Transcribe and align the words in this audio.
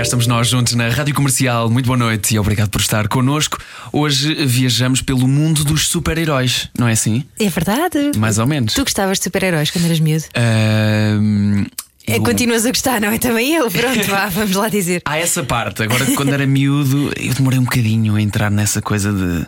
Cá 0.00 0.04
estamos 0.04 0.26
nós 0.26 0.48
juntos 0.48 0.72
na 0.72 0.88
Rádio 0.88 1.14
Comercial. 1.14 1.68
Muito 1.68 1.84
boa 1.84 1.98
noite 1.98 2.34
e 2.34 2.38
obrigado 2.38 2.70
por 2.70 2.80
estar 2.80 3.06
connosco. 3.06 3.58
Hoje 3.92 4.46
viajamos 4.46 5.02
pelo 5.02 5.28
mundo 5.28 5.62
dos 5.62 5.88
super-heróis, 5.88 6.70
não 6.78 6.88
é 6.88 6.92
assim? 6.92 7.22
É 7.38 7.50
verdade. 7.50 8.12
Mais 8.16 8.38
ou 8.38 8.46
menos. 8.46 8.72
Tu 8.72 8.82
gostavas 8.82 9.18
de 9.18 9.24
super-heróis 9.24 9.70
quando 9.70 9.84
eras 9.84 10.00
miúdo? 10.00 10.24
É, 10.34 12.18
continuas 12.18 12.64
a 12.64 12.70
gostar, 12.70 12.98
não 12.98 13.10
é? 13.10 13.18
Também 13.18 13.54
eu. 13.54 13.70
Pronto, 13.70 14.06
vá, 14.08 14.26
vamos 14.32 14.56
lá 14.56 14.70
dizer. 14.70 15.02
Há 15.04 15.18
essa 15.18 15.42
parte. 15.42 15.82
Agora, 15.82 16.06
quando 16.16 16.32
era 16.32 16.46
miúdo, 16.46 17.12
eu 17.20 17.34
demorei 17.34 17.58
um 17.58 17.64
bocadinho 17.64 18.16
a 18.16 18.22
entrar 18.22 18.50
nessa 18.50 18.80
coisa 18.80 19.12
de, 19.12 19.46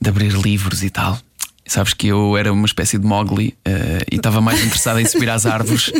de 0.00 0.10
abrir 0.10 0.32
livros 0.32 0.82
e 0.82 0.90
tal. 0.90 1.16
Sabes 1.72 1.94
que 1.94 2.08
eu 2.08 2.36
era 2.36 2.52
uma 2.52 2.66
espécie 2.66 2.98
de 2.98 3.06
Mowgli 3.06 3.54
eh, 3.64 4.04
e 4.12 4.16
estava 4.16 4.42
mais 4.42 4.62
interessado 4.62 5.00
em 5.00 5.06
subir 5.06 5.30
às 5.30 5.46
árvores, 5.46 5.90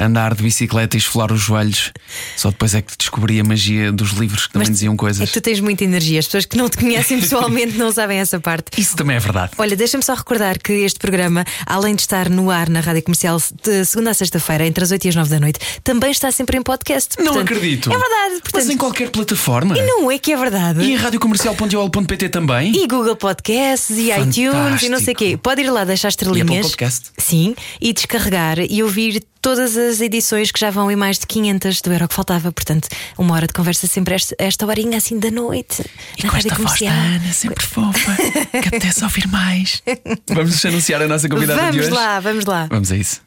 andar 0.00 0.34
de 0.34 0.42
bicicleta 0.42 0.96
e 0.96 0.98
esfolar 0.98 1.30
os 1.32 1.40
joelhos. 1.40 1.92
Só 2.36 2.50
depois 2.50 2.74
é 2.74 2.82
que 2.82 2.92
descobri 2.98 3.38
a 3.38 3.44
magia 3.44 3.92
dos 3.92 4.10
livros 4.10 4.48
que 4.48 4.54
também 4.54 4.68
diziam 4.68 4.94
É 4.94 4.96
coisas. 4.96 5.28
que 5.30 5.40
tu 5.40 5.40
tens 5.40 5.60
muita 5.60 5.84
energia. 5.84 6.18
As 6.18 6.26
pessoas 6.26 6.44
que 6.44 6.56
não 6.56 6.68
te 6.68 6.76
conhecem 6.76 7.20
pessoalmente 7.20 7.78
não 7.78 7.92
sabem 7.92 8.18
essa 8.18 8.40
parte. 8.40 8.80
Isso 8.80 8.96
também 8.96 9.14
é 9.14 9.20
verdade. 9.20 9.52
Olha, 9.58 9.76
deixa-me 9.76 10.02
só 10.02 10.12
recordar 10.12 10.58
que 10.58 10.72
este 10.72 10.98
programa, 10.98 11.44
além 11.66 11.94
de 11.94 12.02
estar 12.02 12.28
no 12.28 12.50
ar 12.50 12.68
na 12.68 12.80
rádio 12.80 13.04
comercial 13.04 13.40
de 13.62 13.84
segunda 13.84 14.10
a 14.10 14.14
sexta-feira, 14.14 14.66
entre 14.66 14.82
as 14.82 14.90
8 14.90 15.04
e 15.04 15.08
as 15.10 15.14
9 15.14 15.30
da 15.30 15.38
noite, 15.38 15.60
também 15.84 16.10
está 16.10 16.32
sempre 16.32 16.58
em 16.58 16.62
podcast. 16.62 17.14
Não 17.18 17.26
Portanto, 17.26 17.42
acredito. 17.44 17.92
É 17.92 17.96
verdade. 17.96 18.30
Mas 18.32 18.40
Portanto, 18.40 18.72
em 18.72 18.76
qualquer 18.76 19.10
plataforma. 19.10 19.76
Não 19.76 20.10
é 20.10 20.18
que 20.18 20.32
é 20.32 20.36
verdade. 20.36 20.80
E 20.80 20.90
em 20.92 20.96
radiocomercial.ol.pt 20.96 22.28
também? 22.28 22.72
E 22.74 22.88
Google 22.88 23.14
Podcasts 23.14 23.96
e 23.96 24.10
iTunes 24.10 24.82
e 24.82 24.88
não 24.88 24.98
sei 24.98 25.11
o 25.12 25.16
quê. 25.16 25.36
Pode 25.36 25.62
ir 25.62 25.70
lá 25.70 25.84
deixar 25.84 26.08
estrelinhas. 26.08 26.48
Apple 26.48 26.62
Podcast. 26.62 27.10
Sim, 27.18 27.54
e 27.80 27.92
descarregar 27.92 28.58
e 28.58 28.82
ouvir 28.82 29.22
todas 29.40 29.76
as 29.76 30.00
edições 30.00 30.52
que 30.52 30.60
já 30.60 30.70
vão 30.70 30.90
em 30.90 30.96
mais 30.96 31.18
de 31.18 31.26
500 31.26 31.80
do 31.82 31.92
Euro 31.92 32.08
que 32.08 32.14
faltava. 32.14 32.52
Portanto, 32.52 32.88
uma 33.18 33.34
hora 33.34 33.46
de 33.46 33.52
conversa 33.52 33.86
sempre 33.86 34.14
esta, 34.14 34.34
esta 34.38 34.66
horinha 34.66 34.98
assim 34.98 35.18
da 35.18 35.30
noite. 35.30 35.84
E 36.18 36.22
com 36.28 36.36
esta 36.36 36.54
voz 36.54 36.80
da. 36.80 36.90
Ana, 36.92 37.32
sempre 37.32 37.64
fofa, 37.64 38.16
que 38.62 38.68
apetece 38.68 39.02
ouvir 39.04 39.26
mais. 39.28 39.82
Vamos 40.30 40.64
anunciar 40.64 41.02
a 41.02 41.08
nossa 41.08 41.28
convidada 41.28 41.60
de 41.60 41.66
Vamos 41.66 41.86
hoje? 41.86 41.90
lá, 41.94 42.20
vamos 42.20 42.44
lá. 42.44 42.66
Vamos 42.70 42.92
a 42.92 42.96
isso. 42.96 43.20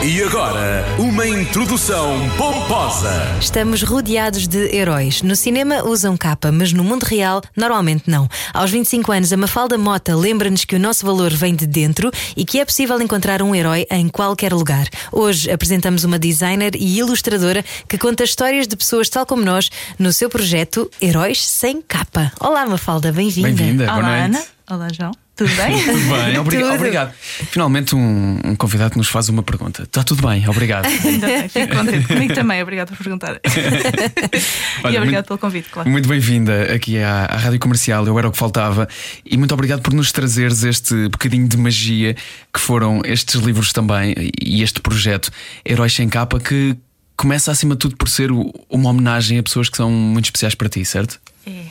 E 0.00 0.22
agora, 0.22 0.84
uma 0.96 1.26
introdução 1.26 2.16
pomposa. 2.36 3.10
Estamos 3.40 3.82
rodeados 3.82 4.46
de 4.46 4.72
heróis. 4.72 5.22
No 5.22 5.34
cinema 5.34 5.82
usam 5.82 6.16
capa, 6.16 6.52
mas 6.52 6.72
no 6.72 6.84
mundo 6.84 7.02
real, 7.02 7.42
normalmente 7.56 8.04
não. 8.06 8.28
Aos 8.54 8.70
25 8.70 9.10
anos, 9.10 9.32
a 9.32 9.36
Mafalda 9.36 9.76
Mota 9.76 10.14
lembra-nos 10.14 10.64
que 10.64 10.76
o 10.76 10.78
nosso 10.78 11.04
valor 11.04 11.32
vem 11.32 11.52
de 11.52 11.66
dentro 11.66 12.12
e 12.36 12.44
que 12.44 12.60
é 12.60 12.64
possível 12.64 13.00
encontrar 13.02 13.42
um 13.42 13.52
herói 13.52 13.86
em 13.90 14.08
qualquer 14.08 14.52
lugar. 14.52 14.86
Hoje 15.10 15.50
apresentamos 15.50 16.04
uma 16.04 16.18
designer 16.18 16.76
e 16.76 16.98
ilustradora 16.98 17.64
que 17.88 17.98
conta 17.98 18.22
histórias 18.22 18.68
de 18.68 18.76
pessoas 18.76 19.08
tal 19.08 19.26
como 19.26 19.44
nós 19.44 19.68
no 19.98 20.12
seu 20.12 20.28
projeto 20.28 20.88
Heróis 21.02 21.44
Sem 21.44 21.82
Capa. 21.82 22.30
Olá, 22.38 22.64
Mafalda, 22.64 23.10
bem-vinda. 23.10 23.48
Bem-vinda, 23.48 23.86
boa 23.86 23.98
Olá. 23.98 24.24
Ana. 24.24 24.42
Olá, 24.70 24.88
João. 24.92 25.27
Tudo 25.38 25.54
bem? 25.54 25.78
Tudo 25.86 25.98
bem, 26.14 26.38
obri- 26.38 26.58
Tudo. 26.58 26.74
obrigado. 26.74 27.14
Finalmente, 27.50 27.94
um, 27.94 28.38
um 28.44 28.56
convidado 28.56 28.90
que 28.90 28.98
nos 28.98 29.06
faz 29.08 29.28
uma 29.28 29.42
pergunta. 29.42 29.84
Está 29.84 30.02
tudo 30.02 30.26
bem, 30.26 30.46
obrigado. 30.48 30.86
Fico 31.48 31.76
contente. 31.76 32.08
Comigo 32.08 32.34
também, 32.34 32.60
obrigado 32.60 32.88
por 32.88 32.96
perguntar. 32.96 33.40
Olha, 34.82 34.94
e 34.94 34.96
obrigado 34.98 35.04
muito- 35.04 35.26
pelo 35.28 35.38
convite, 35.38 35.68
claro. 35.70 35.88
Muito 35.88 36.08
bem-vinda 36.08 36.74
aqui 36.74 36.98
à, 36.98 37.26
à 37.26 37.36
Rádio 37.36 37.60
Comercial, 37.60 38.04
eu 38.06 38.18
era 38.18 38.28
o 38.28 38.32
que 38.32 38.38
faltava. 38.38 38.88
E 39.24 39.36
muito 39.36 39.54
obrigado 39.54 39.80
por 39.80 39.92
nos 39.94 40.10
trazeres 40.10 40.64
este 40.64 41.08
bocadinho 41.08 41.46
de 41.46 41.56
magia 41.56 42.14
que 42.52 42.58
foram 42.60 43.00
estes 43.04 43.36
livros 43.40 43.72
também 43.72 44.14
e 44.42 44.62
este 44.62 44.80
projeto 44.80 45.30
Heróis 45.64 45.92
Sem 45.94 46.08
Capa, 46.08 46.40
que 46.40 46.76
começa 47.16 47.52
acima 47.52 47.74
de 47.74 47.78
tudo 47.78 47.96
por 47.96 48.08
ser 48.08 48.30
uma 48.32 48.90
homenagem 48.90 49.38
a 49.38 49.42
pessoas 49.42 49.68
que 49.68 49.76
são 49.76 49.88
muito 49.90 50.24
especiais 50.26 50.54
para 50.56 50.68
ti, 50.68 50.84
certo? 50.84 51.20
É. 51.46 51.62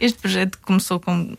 Este 0.00 0.18
projeto 0.18 0.58
começou 0.62 0.98
com 1.00 1.36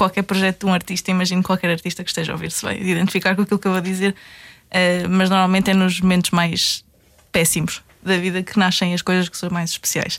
qualquer 0.00 0.22
projeto 0.22 0.60
de 0.60 0.66
um 0.66 0.72
artista, 0.72 1.10
imagino 1.10 1.42
qualquer 1.42 1.70
artista 1.70 2.02
que 2.02 2.08
esteja 2.08 2.32
a 2.32 2.34
ouvir 2.34 2.50
se 2.50 2.62
vai 2.62 2.80
identificar 2.80 3.36
com 3.36 3.42
aquilo 3.42 3.58
que 3.58 3.68
eu 3.68 3.72
vou 3.72 3.82
dizer, 3.82 4.14
eh, 4.70 5.06
mas 5.06 5.28
normalmente 5.28 5.70
é 5.70 5.74
nos 5.74 6.00
momentos 6.00 6.30
mais 6.30 6.82
péssimos 7.30 7.82
da 8.02 8.16
vida 8.16 8.42
que 8.42 8.58
nascem 8.58 8.94
as 8.94 9.02
coisas 9.02 9.28
que 9.28 9.36
são 9.36 9.50
mais 9.50 9.72
especiais. 9.72 10.18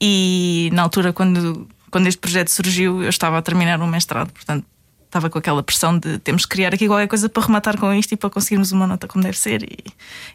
E 0.00 0.70
na 0.72 0.82
altura, 0.82 1.12
quando, 1.12 1.68
quando 1.90 2.06
este 2.06 2.20
projeto 2.20 2.48
surgiu, 2.48 3.02
eu 3.02 3.08
estava 3.08 3.38
a 3.38 3.42
terminar 3.42 3.80
um 3.80 3.88
mestrado, 3.88 4.32
portanto. 4.32 4.64
Estava 5.06 5.30
com 5.30 5.38
aquela 5.38 5.62
pressão 5.62 5.98
de 5.98 6.18
temos 6.18 6.44
que 6.44 6.50
criar 6.50 6.74
aqui 6.74 6.86
qualquer 6.86 7.08
coisa 7.08 7.30
para 7.30 7.42
rematar 7.42 7.78
com 7.78 7.90
isto 7.94 8.12
e 8.12 8.16
para 8.18 8.28
conseguirmos 8.28 8.72
uma 8.72 8.86
nota 8.86 9.08
como 9.08 9.24
deve 9.24 9.38
ser 9.38 9.62
e, 9.62 9.78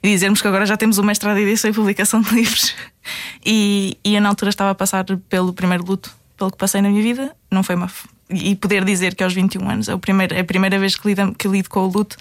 e 0.01 0.09
dizermos 0.09 0.41
que 0.41 0.47
agora 0.47 0.65
já 0.65 0.75
temos 0.75 0.97
o 0.97 1.03
mestrado 1.03 1.37
em 1.37 1.43
edição 1.43 1.69
e 1.69 1.73
publicação 1.75 2.21
de 2.21 2.33
livros. 2.33 2.75
E, 3.45 3.99
e 4.03 4.15
eu 4.15 4.21
na 4.21 4.29
altura 4.29 4.49
estava 4.49 4.71
a 4.71 4.75
passar 4.75 5.05
pelo 5.29 5.53
primeiro 5.53 5.85
luto 5.85 6.09
pelo 6.35 6.49
que 6.49 6.57
passei 6.57 6.81
na 6.81 6.89
minha 6.89 7.03
vida. 7.03 7.35
Não 7.51 7.61
foi 7.61 7.75
uma. 7.75 7.87
E 8.29 8.55
poder 8.55 8.85
dizer 8.85 9.15
que 9.15 9.23
aos 9.23 9.33
21 9.33 9.69
anos 9.69 9.89
é, 9.89 9.93
o 9.93 9.99
primeiro, 9.99 10.33
é 10.33 10.39
a 10.39 10.43
primeira 10.43 10.79
vez 10.79 10.95
que 10.95 11.07
lido, 11.07 11.33
que 11.35 11.47
lido 11.47 11.69
com 11.69 11.81
o 11.81 11.87
luto 11.87 12.17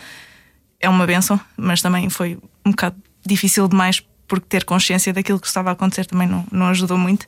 é 0.81 0.89
uma 0.89 1.07
benção, 1.07 1.41
mas 1.57 1.81
também 1.81 2.11
foi 2.11 2.39
um 2.67 2.71
bocado 2.71 2.97
difícil 3.25 3.69
demais 3.69 4.03
porque 4.27 4.47
ter 4.49 4.65
consciência 4.65 5.13
daquilo 5.13 5.39
que 5.39 5.47
estava 5.47 5.71
a 5.71 5.73
acontecer 5.75 6.07
também 6.07 6.27
não, 6.27 6.45
não 6.51 6.67
ajudou 6.67 6.99
muito. 6.99 7.27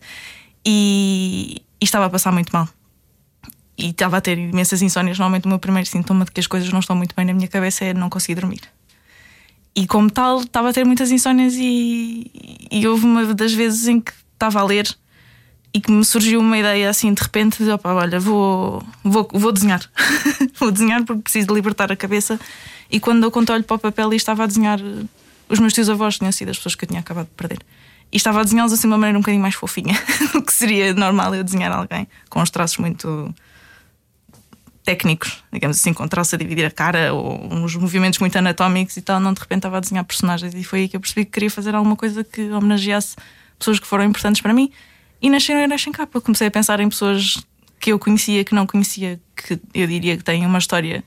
E, 0.66 1.62
e 1.80 1.84
estava 1.84 2.06
a 2.06 2.10
passar 2.10 2.32
muito 2.32 2.50
mal. 2.50 2.68
E 3.76 3.90
estava 3.90 4.16
a 4.16 4.20
ter 4.20 4.38
imensas 4.38 4.80
insónias. 4.82 5.18
Normalmente, 5.18 5.44
o 5.44 5.48
meu 5.48 5.58
primeiro 5.58 5.88
sintoma 5.88 6.24
de 6.24 6.30
que 6.30 6.40
as 6.40 6.46
coisas 6.46 6.72
não 6.72 6.80
estão 6.80 6.96
muito 6.96 7.14
bem 7.14 7.26
na 7.26 7.34
minha 7.34 7.48
cabeça 7.48 7.84
é 7.84 7.92
não 7.92 8.08
conseguir 8.08 8.36
dormir. 8.40 8.62
E 9.76 9.86
como 9.86 10.10
tal, 10.10 10.40
estava 10.40 10.70
a 10.70 10.72
ter 10.72 10.84
muitas 10.84 11.10
insónias 11.10 11.54
e, 11.56 12.30
e 12.70 12.86
houve 12.86 13.04
uma 13.04 13.34
das 13.34 13.52
vezes 13.52 13.86
em 13.86 14.00
que 14.00 14.12
estava 14.32 14.60
a 14.60 14.64
ler 14.64 14.88
e 15.74 15.80
que 15.80 15.90
me 15.90 16.04
surgiu 16.04 16.38
uma 16.38 16.56
ideia 16.56 16.88
assim 16.88 17.12
de 17.12 17.20
repente 17.20 17.64
de 17.64 17.68
opa, 17.68 17.92
olha, 17.92 18.20
vou, 18.20 18.80
vou, 19.02 19.28
vou 19.32 19.50
desenhar. 19.50 19.82
vou 20.56 20.70
desenhar 20.70 21.02
porque 21.02 21.22
preciso 21.22 21.48
de 21.48 21.54
libertar 21.54 21.90
a 21.90 21.96
cabeça. 21.96 22.38
E 22.88 23.00
quando 23.00 23.24
eu 23.24 23.30
conto 23.32 23.52
olho 23.52 23.64
para 23.64 23.74
o 23.74 23.78
papel 23.80 24.12
e 24.12 24.16
estava 24.16 24.44
a 24.44 24.46
desenhar 24.46 24.78
os 25.48 25.58
meus 25.58 25.72
tios 25.72 25.90
avós, 25.90 26.16
tinham 26.16 26.30
sido 26.30 26.50
as 26.50 26.58
pessoas 26.58 26.76
que 26.76 26.84
eu 26.84 26.88
tinha 26.88 27.00
acabado 27.00 27.26
de 27.26 27.32
perder. 27.32 27.58
E 28.12 28.16
estava 28.16 28.40
a 28.40 28.44
desenhá-los 28.44 28.72
assim 28.72 28.82
de 28.82 28.86
uma 28.86 28.98
maneira 28.98 29.18
um 29.18 29.20
bocadinho 29.20 29.42
mais 29.42 29.56
fofinha 29.56 30.00
do 30.32 30.42
que 30.42 30.52
seria 30.52 30.94
normal 30.94 31.34
eu 31.34 31.42
desenhar 31.42 31.72
alguém 31.72 32.06
com 32.30 32.40
os 32.40 32.50
traços 32.50 32.78
muito 32.78 33.34
técnicos, 34.84 35.42
digamos 35.52 35.78
assim, 35.78 35.92
com 35.92 36.06
traço 36.06 36.36
a 36.36 36.38
dividir 36.38 36.66
a 36.66 36.70
cara 36.70 37.12
ou 37.12 37.52
uns 37.52 37.74
movimentos 37.74 38.20
muito 38.20 38.36
anatómicos 38.36 38.96
e 38.96 39.02
tal, 39.02 39.18
não 39.18 39.32
de 39.32 39.40
repente 39.40 39.60
estava 39.60 39.78
a 39.78 39.80
desenhar 39.80 40.04
personagens 40.04 40.54
e 40.54 40.62
foi 40.62 40.80
aí 40.80 40.88
que 40.88 40.94
eu 40.94 41.00
percebi 41.00 41.24
que 41.24 41.32
queria 41.32 41.50
fazer 41.50 41.74
alguma 41.74 41.96
coisa 41.96 42.22
que 42.22 42.52
homenageasse 42.52 43.16
pessoas 43.58 43.80
que 43.80 43.86
foram 43.86 44.04
importantes 44.04 44.40
para 44.40 44.52
mim 44.52 44.70
e 45.24 45.30
nasceram 45.30 45.60
Heróis 45.60 45.80
Sem 45.80 45.90
Capa. 45.90 46.20
Comecei 46.20 46.48
a 46.48 46.50
pensar 46.50 46.80
em 46.80 46.88
pessoas 46.90 47.42
que 47.80 47.90
eu 47.90 47.98
conhecia, 47.98 48.44
que 48.44 48.54
não 48.54 48.66
conhecia, 48.66 49.18
que 49.34 49.58
eu 49.72 49.86
diria 49.86 50.18
que 50.18 50.22
têm 50.22 50.44
uma 50.44 50.58
história 50.58 51.02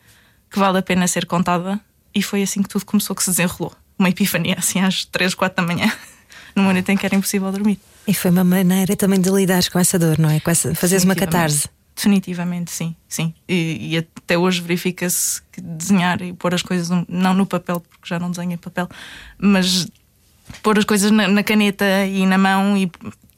que 0.50 0.58
vale 0.58 0.80
a 0.80 0.82
pena 0.82 1.08
ser 1.08 1.28
contada 1.28 1.80
e 2.16 2.24
foi 2.24 2.42
assim 2.42 2.64
que 2.64 2.70
tudo 2.70 2.84
começou, 2.84 3.16
que 3.16 3.24
se 3.24 3.30
desenrolou. 3.30 3.76
Uma 3.98 4.10
epifania, 4.10 4.56
assim, 4.58 4.82
às 4.82 5.06
3, 5.06 5.36
4 5.36 5.64
da 5.64 5.72
manhã, 5.72 5.92
numa 6.56 6.74
noite 6.74 6.92
em 6.92 6.98
que 6.98 7.06
era 7.06 7.16
impossível 7.16 7.52
dormir. 7.52 7.80
E 8.08 8.14
foi 8.14 8.32
uma 8.32 8.44
maneira 8.44 8.96
também 8.96 9.22
de 9.22 9.30
lidares 9.30 9.70
com 9.70 9.78
essa 9.78 10.00
dor, 10.00 10.18
não 10.18 10.32
é? 10.32 10.40
Com 10.40 10.50
essa, 10.50 10.74
fazeres 10.74 11.04
uma 11.04 11.16
catarse. 11.16 11.70
Definitivamente, 11.96 12.72
sim, 12.72 12.96
sim. 13.08 13.36
E, 13.48 13.92
e 13.92 13.98
até 13.98 14.36
hoje 14.36 14.62
verifica-se 14.62 15.44
que 15.52 15.62
desenhar 15.62 16.24
e 16.24 16.34
pôr 16.34 16.56
as 16.56 16.64
coisas, 16.64 16.90
não 17.08 17.36
no 17.36 17.46
papel, 17.46 17.80
porque 17.82 18.08
já 18.08 18.18
não 18.18 18.32
desenho 18.32 18.54
em 18.54 18.58
papel, 18.58 18.90
mas 19.38 19.88
pôr 20.64 20.80
as 20.80 20.86
coisas 20.86 21.12
na, 21.12 21.28
na 21.28 21.44
caneta 21.44 21.86
e 22.06 22.26
na 22.26 22.38
mão 22.38 22.76
e 22.76 22.90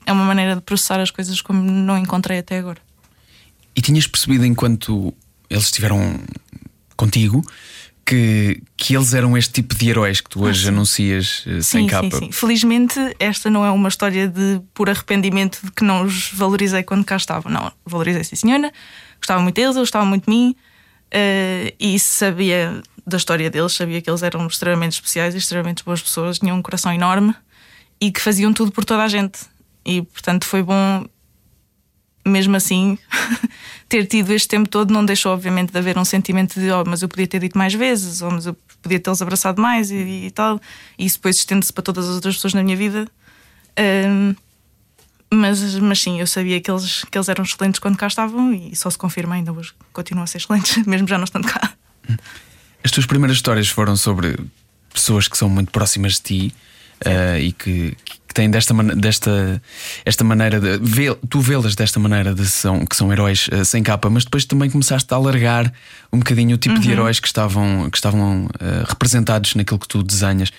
é 0.10 0.12
uma 0.12 0.26
maneira 0.26 0.56
de 0.56 0.62
processar 0.62 1.00
as 1.00 1.12
coisas 1.12 1.40
como 1.40 1.62
não 1.62 1.98
encontrei 1.98 2.40
até 2.40 2.58
agora. 2.58 2.80
E 3.76 3.82
tinhas 3.82 4.08
percebido 4.08 4.44
enquanto 4.44 5.14
eles 5.50 5.66
estiveram 5.66 6.20
contigo 6.98 7.44
que, 8.04 8.64
que 8.76 8.96
eles 8.96 9.14
eram 9.14 9.38
este 9.38 9.54
tipo 9.54 9.76
de 9.76 9.90
heróis 9.90 10.20
que 10.20 10.30
tu 10.32 10.44
hoje 10.44 10.68
anuncias 10.68 11.44
eh, 11.46 11.62
sem 11.62 11.84
sim, 11.84 11.88
capa. 11.88 12.10
sim, 12.10 12.26
sim. 12.26 12.32
Felizmente, 12.32 13.00
esta 13.20 13.52
não 13.52 13.64
é 13.64 13.70
uma 13.70 13.88
história 13.88 14.28
de 14.28 14.60
por 14.74 14.90
arrependimento 14.90 15.60
de 15.64 15.72
que 15.72 15.84
não 15.84 16.04
os 16.04 16.32
valorizei 16.34 16.82
quando 16.82 17.06
cá 17.06 17.16
estavam. 17.16 17.52
Não, 17.52 17.72
valorizei 17.86 18.24
sim, 18.24 18.36
senhora. 18.36 18.74
Gostava 19.20 19.42
muito 19.44 19.56
deles, 19.56 19.76
eu 19.76 19.84
gostava 19.84 20.06
muito 20.06 20.26
de 20.26 20.32
mim 20.32 20.56
eh, 21.12 21.76
e 21.80 22.00
sabia 22.00 22.82
da 23.06 23.18
história 23.18 23.48
deles, 23.48 23.74
sabia 23.74 24.02
que 24.02 24.10
eles 24.10 24.24
eram 24.24 24.48
extremamente 24.48 24.94
especiais 24.94 25.36
e 25.36 25.38
extremamente 25.38 25.84
boas 25.84 26.02
pessoas, 26.02 26.40
tinham 26.40 26.58
um 26.58 26.62
coração 26.64 26.92
enorme 26.92 27.36
e 28.02 28.12
que 28.12 28.20
faziam 28.20 28.52
tudo 28.52 28.72
por 28.72 28.84
toda 28.84 29.04
a 29.04 29.08
gente. 29.08 29.42
E 29.90 30.04
portanto 30.04 30.46
foi 30.46 30.62
bom, 30.62 31.04
mesmo 32.24 32.56
assim, 32.56 32.96
ter 33.90 34.06
tido 34.06 34.32
este 34.32 34.48
tempo 34.48 34.70
todo 34.70 34.94
não 34.94 35.04
deixou, 35.04 35.34
obviamente, 35.34 35.72
de 35.72 35.78
haver 35.80 35.98
um 35.98 36.06
sentimento 36.06 36.60
de, 36.60 36.70
oh, 36.70 36.84
mas 36.86 37.02
eu 37.02 37.10
podia 37.10 37.26
ter 37.26 37.40
dito 37.40 37.58
mais 37.58 37.74
vezes, 37.74 38.22
ou 38.22 38.30
mas 38.30 38.46
eu 38.46 38.56
podia 38.84 39.00
tê-los 39.00 39.20
abraçado 39.20 39.60
mais 39.60 39.90
e, 39.90 40.28
e, 40.28 40.32
tal. 40.32 40.62
E 40.96 41.08
isso 41.08 41.18
depois 41.18 41.38
estende-se 41.38 41.74
para 41.74 41.82
todas 41.82 42.08
as 42.08 42.14
outras 42.14 42.36
pessoas 42.36 42.54
na 42.54 42.62
minha 42.62 42.78
vida. 42.78 43.08
Um, 43.80 44.36
mas, 45.34 45.76
mas 45.80 46.00
sim, 46.00 46.20
eu 46.20 46.28
sabia 46.28 46.62
que 46.62 46.70
eles, 46.70 47.04
que 47.06 47.18
eles 47.18 47.28
eram 47.28 47.44
excelentes 47.44 47.80
quando 47.80 47.98
cá 47.98 48.06
estavam 48.06 48.54
e 48.54 48.76
só 48.76 48.92
se 48.92 48.98
confirma 48.98 49.34
ainda 49.34 49.52
hoje. 49.52 49.74
Continuam 49.92 50.26
a 50.26 50.28
ser 50.28 50.38
excelentes, 50.38 50.78
mesmo 50.86 51.08
já 51.08 51.18
não 51.18 51.26
estando 51.26 51.48
cá. 51.48 51.74
As 52.84 52.92
tuas 52.92 53.08
primeiras 53.08 53.38
histórias 53.38 53.70
foram 53.70 53.96
sobre 53.96 54.38
pessoas 54.94 55.28
que 55.28 55.36
são 55.36 55.50
muito 55.50 55.72
próximas 55.72 56.14
de 56.14 56.22
ti 56.22 56.56
uh, 57.06 57.40
e 57.40 57.52
que, 57.52 57.98
que 58.30 58.34
têm 58.36 58.50
desta, 58.50 58.76
desta 58.96 59.62
esta 60.06 60.24
maneira 60.24 60.60
de 60.60 60.78
vê, 60.78 61.14
tu 61.28 61.42
vê-las 61.42 61.74
desta 61.74 62.00
maneira 62.00 62.36
de 62.36 62.46
são, 62.46 62.86
que 62.86 62.96
são 62.96 63.12
heróis 63.12 63.50
uh, 63.52 63.66
sem 63.66 63.82
capa, 63.82 64.08
mas 64.08 64.24
depois 64.24 64.46
também 64.46 64.70
começaste 64.70 65.12
a 65.12 65.18
alargar 65.18 65.74
um 66.14 66.20
bocadinho 66.20 66.56
o 66.56 66.58
tipo 66.60 66.76
uhum. 66.76 66.82
de 66.82 66.92
heróis 66.92 67.20
que 67.20 67.26
estavam, 67.26 67.90
que 67.90 67.98
estavam 67.98 68.46
uh, 68.46 68.86
representados 68.88 69.56
naquilo 69.56 69.80
que 69.80 69.88
tu 69.88 70.04
desenhas. 70.04 70.52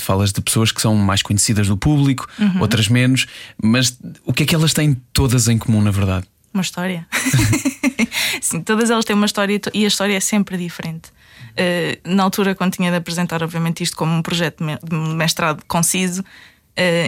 falas 0.00 0.32
de 0.32 0.40
pessoas 0.40 0.70
que 0.70 0.80
são 0.80 0.94
mais 0.94 1.20
conhecidas 1.20 1.66
do 1.66 1.76
público, 1.76 2.28
uhum. 2.38 2.60
outras 2.60 2.88
menos, 2.88 3.26
mas 3.60 3.98
o 4.24 4.32
que 4.32 4.44
é 4.44 4.46
que 4.46 4.54
elas 4.54 4.72
têm 4.72 4.96
todas 5.12 5.48
em 5.48 5.58
comum, 5.58 5.82
na 5.82 5.90
verdade? 5.90 6.24
Uma 6.54 6.62
história. 6.62 7.06
Sim, 8.40 8.60
todas 8.60 8.90
elas 8.90 9.04
têm 9.04 9.16
uma 9.16 9.26
história 9.26 9.60
e 9.74 9.84
a 9.84 9.88
história 9.88 10.16
é 10.16 10.20
sempre 10.20 10.56
diferente. 10.56 11.10
Uh, 11.58 12.14
na 12.14 12.22
altura, 12.22 12.54
quando 12.54 12.74
tinha 12.74 12.90
de 12.92 12.96
apresentar, 12.96 13.42
obviamente, 13.42 13.82
isto 13.82 13.96
como 13.96 14.14
um 14.14 14.22
projeto 14.22 14.64
de 14.64 14.94
mestrado 14.94 15.64
conciso, 15.66 16.22
uh, 16.22 16.24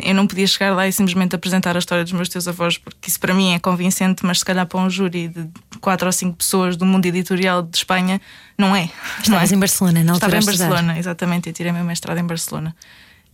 eu 0.05 0.15
não 0.15 0.27
podia 0.27 0.47
chegar 0.47 0.75
lá 0.75 0.89
e 0.89 0.93
simplesmente 0.93 1.37
apresentar 1.37 1.77
a 1.77 1.79
história 1.79 2.03
dos 2.03 2.13
meus 2.13 2.29
teus 2.29 2.49
avós, 2.49 2.77
porque 2.77 3.09
isso 3.09 3.21
para 3.21 3.33
mim 3.33 3.55
é 3.55 3.59
convincente, 3.59 4.27
mas 4.27 4.41
se 4.41 4.45
calhar 4.45 4.67
para 4.67 4.81
um 4.81 4.91
júri 4.91 5.29
de 5.29 5.49
quatro 5.81 6.07
ou 6.07 6.13
cinco 6.13 6.39
pessoas 6.39 6.77
do 6.77 6.85
mundo 6.85 7.07
editorial 7.07 7.63
de 7.63 7.77
Espanha, 7.77 8.21
não 8.59 8.75
é. 8.75 8.91
Estavas 9.23 9.53
é? 9.53 9.55
em 9.55 9.59
Barcelona, 9.59 10.03
na 10.03 10.13
altura. 10.13 10.39
Estava 10.39 10.53
em 10.53 10.59
Barcelona, 10.59 10.99
exatamente, 10.99 11.49
eu 11.49 11.53
tirei 11.53 11.71
meu 11.71 11.85
mestrado 11.85 12.19
em 12.19 12.27
Barcelona. 12.27 12.75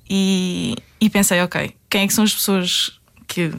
E, 0.08 0.76
e 1.00 1.08
pensei, 1.08 1.40
ok, 1.42 1.74
quem 1.88 2.02
é 2.02 2.06
que 2.06 2.12
são 2.12 2.24
as 2.24 2.34
pessoas 2.34 3.00
que 3.26 3.52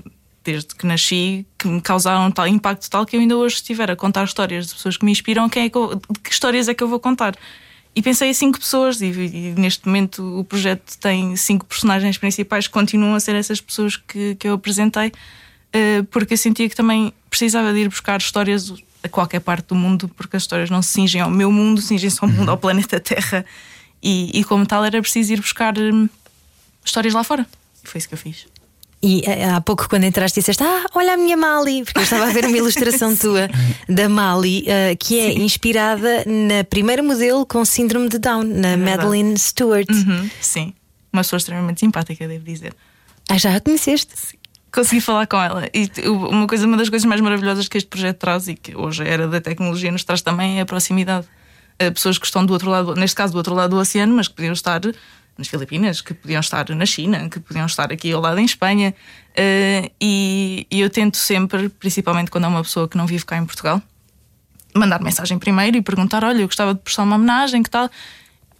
desde 0.43 0.75
que 0.75 0.85
nasci, 0.85 1.45
que 1.57 1.67
me 1.67 1.81
causaram 1.81 2.31
tal 2.31 2.47
impacto 2.47 2.89
tal 2.89 3.05
que 3.05 3.17
eu 3.17 3.19
ainda 3.19 3.35
hoje 3.35 3.55
estiver 3.55 3.91
a 3.91 3.97
contar 3.97 4.23
histórias 4.23 4.67
de 4.67 4.75
pessoas 4.75 4.95
que 4.95 5.03
me 5.03 5.11
inspiram, 5.11 5.49
quem 5.49 5.65
é 5.65 5.69
que, 5.69 5.77
eu, 5.77 5.95
de 5.95 6.19
que 6.23 6.31
histórias 6.31 6.69
é 6.69 6.73
que 6.73 6.81
eu 6.81 6.87
vou 6.87 7.01
contar? 7.01 7.35
E 7.97 8.01
pensei 8.03 8.29
em 8.29 8.33
cinco 8.33 8.59
pessoas, 8.59 9.01
e, 9.01 9.07
e, 9.07 9.55
neste 9.57 9.87
momento 9.87 10.21
o 10.39 10.43
projeto 10.43 10.95
tem 10.99 11.35
cinco 11.35 11.65
personagens 11.65 12.15
principais 12.15 12.67
que 12.67 12.73
continuam 12.73 13.15
a 13.15 13.19
ser 13.19 13.33
essas 13.33 13.59
pessoas 13.59 13.97
que, 13.97 14.35
que 14.35 14.47
eu 14.47 14.53
apresentei, 14.53 15.07
uh, 15.07 16.03
porque 16.11 16.35
eu 16.35 16.37
sentia 16.37 16.69
que 16.69 16.75
também 16.75 17.11
precisava 17.27 17.73
de 17.73 17.79
ir 17.79 17.89
buscar 17.89 18.19
histórias 18.19 18.71
a 19.01 19.09
qualquer 19.09 19.39
parte 19.39 19.69
do 19.69 19.73
mundo, 19.73 20.07
porque 20.09 20.37
as 20.37 20.43
histórias 20.43 20.69
não 20.69 20.83
se 20.83 20.89
cingem 20.89 21.21
ao 21.21 21.31
meu 21.31 21.51
mundo, 21.51 21.81
cingem-se 21.81 22.19
ao 22.21 22.29
mundo, 22.29 22.51
ao 22.51 22.57
planeta 22.59 22.99
Terra, 23.01 23.43
e, 24.03 24.29
e 24.31 24.43
como 24.43 24.63
tal 24.63 24.85
era 24.85 25.01
preciso 25.01 25.33
ir 25.33 25.41
buscar 25.41 25.75
hum, 25.75 26.07
histórias 26.85 27.15
lá 27.15 27.23
fora. 27.23 27.47
E 27.83 27.87
foi 27.87 27.97
isso 27.97 28.07
que 28.07 28.13
eu 28.13 28.19
fiz. 28.19 28.45
E 29.07 29.21
eh, 29.25 29.45
há 29.45 29.61
pouco, 29.61 29.87
quando 29.87 30.03
entraste, 30.03 30.41
disseste: 30.41 30.61
Ah, 30.61 30.85
olha 30.93 31.13
a 31.13 31.17
minha 31.17 31.37
Mali, 31.37 31.85
porque 31.85 31.99
eu 31.99 32.03
estava 32.03 32.25
a 32.25 32.29
ver 32.29 32.43
uma 32.43 32.57
ilustração 32.57 33.15
tua 33.15 33.47
da 33.87 34.09
Mali, 34.09 34.63
uh, 34.63 34.97
que 34.99 35.17
é 35.17 35.31
Sim. 35.31 35.43
inspirada 35.43 36.25
na 36.25 36.65
primeira 36.65 37.01
modelo 37.01 37.45
com 37.45 37.63
síndrome 37.63 38.09
de 38.09 38.19
Down, 38.19 38.43
na 38.43 38.71
é 38.71 38.75
Madeline 38.75 39.39
Stewart. 39.39 39.89
Uhum. 39.89 40.29
Sim, 40.41 40.73
uma 41.13 41.21
pessoa 41.21 41.37
extremamente 41.37 41.79
simpática, 41.79 42.27
devo 42.27 42.43
dizer. 42.43 42.75
Ah, 43.29 43.37
já 43.37 43.55
a 43.55 43.61
conheceste? 43.61 44.11
Sim. 44.13 44.35
Consegui 44.73 44.99
falar 44.99 45.25
com 45.25 45.41
ela. 45.41 45.69
E 45.73 45.89
uma, 46.09 46.45
coisa, 46.45 46.67
uma 46.67 46.75
das 46.75 46.89
coisas 46.89 47.05
mais 47.05 47.21
maravilhosas 47.21 47.69
que 47.69 47.77
este 47.77 47.87
projeto 47.87 48.17
traz 48.17 48.49
e 48.49 48.55
que 48.55 48.75
hoje 48.75 49.03
é 49.03 49.09
era 49.09 49.25
da 49.25 49.39
tecnologia 49.39 49.89
nos 49.89 50.03
traz 50.03 50.21
também 50.21 50.59
é 50.59 50.61
a 50.63 50.65
proximidade. 50.65 51.25
Pessoas 51.93 52.17
que 52.17 52.25
estão 52.25 52.45
do 52.45 52.51
outro 52.51 52.69
lado, 52.69 52.93
neste 52.93 53.15
caso 53.15 53.31
do 53.31 53.37
outro 53.37 53.55
lado 53.55 53.69
do 53.69 53.77
oceano, 53.77 54.13
mas 54.13 54.27
que 54.27 54.35
podiam 54.35 54.51
estar 54.51 54.81
nas 55.37 55.47
Filipinas, 55.47 56.01
que 56.01 56.13
podiam 56.13 56.39
estar 56.39 56.69
na 56.69 56.85
China, 56.85 57.29
que 57.29 57.39
podiam 57.39 57.65
estar 57.65 57.91
aqui 57.91 58.11
ao 58.11 58.21
lado 58.21 58.39
em 58.39 58.45
Espanha. 58.45 58.93
Uh, 59.31 59.91
e, 60.01 60.65
e, 60.71 60.79
eu 60.79 60.89
tento 60.89 61.17
sempre, 61.17 61.69
principalmente 61.69 62.31
quando 62.31 62.45
é 62.45 62.47
uma 62.47 62.63
pessoa 62.63 62.87
que 62.87 62.97
não 62.97 63.05
vive 63.05 63.25
cá 63.25 63.37
em 63.37 63.45
Portugal, 63.45 63.81
mandar 64.73 65.01
mensagem 65.01 65.37
primeiro 65.37 65.77
e 65.77 65.81
perguntar: 65.81 66.23
olha, 66.23 66.41
eu 66.41 66.47
gostava 66.47 66.73
de 66.73 66.79
prestar 66.79 67.03
uma 67.03 67.15
homenagem, 67.15 67.61
que 67.61 67.69
tal? 67.69 67.89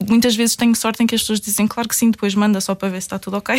Muitas 0.07 0.35
vezes 0.35 0.55
tenho 0.55 0.75
sorte 0.75 1.01
em 1.01 1.07
que 1.07 1.15
as 1.15 1.21
pessoas 1.21 1.39
dizem 1.39 1.67
claro 1.67 1.89
que 1.89 1.95
sim, 1.95 2.11
depois 2.11 2.35
manda 2.35 2.61
só 2.61 2.75
para 2.75 2.89
ver 2.89 3.01
se 3.01 3.07
está 3.07 3.17
tudo 3.17 3.37
ok. 3.37 3.55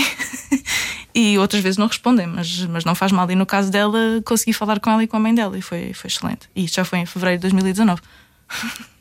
e 1.13 1.37
outras 1.37 1.61
vezes 1.61 1.77
não 1.77 1.89
respondem, 1.89 2.29
mas, 2.29 2.61
mas 2.67 2.85
não 2.85 2.95
faz 2.95 3.11
mal. 3.11 3.29
E 3.29 3.35
no 3.35 3.45
caso 3.45 3.73
dela, 3.73 3.99
consegui 4.25 4.53
falar 4.53 4.79
com 4.79 4.89
ela 4.89 5.03
e 5.03 5.09
com 5.09 5.17
a 5.17 5.21
mãe 5.21 5.35
dela 5.35 5.59
e 5.59 5.63
foi, 5.63 5.93
foi 5.93 6.09
excelente. 6.09 6.49
E 6.55 6.65
isto 6.65 6.77
já 6.77 6.85
foi 6.85 7.01
em 7.01 7.07
fevereiro 7.07 7.39
de 7.39 7.43
2019. 7.43 8.01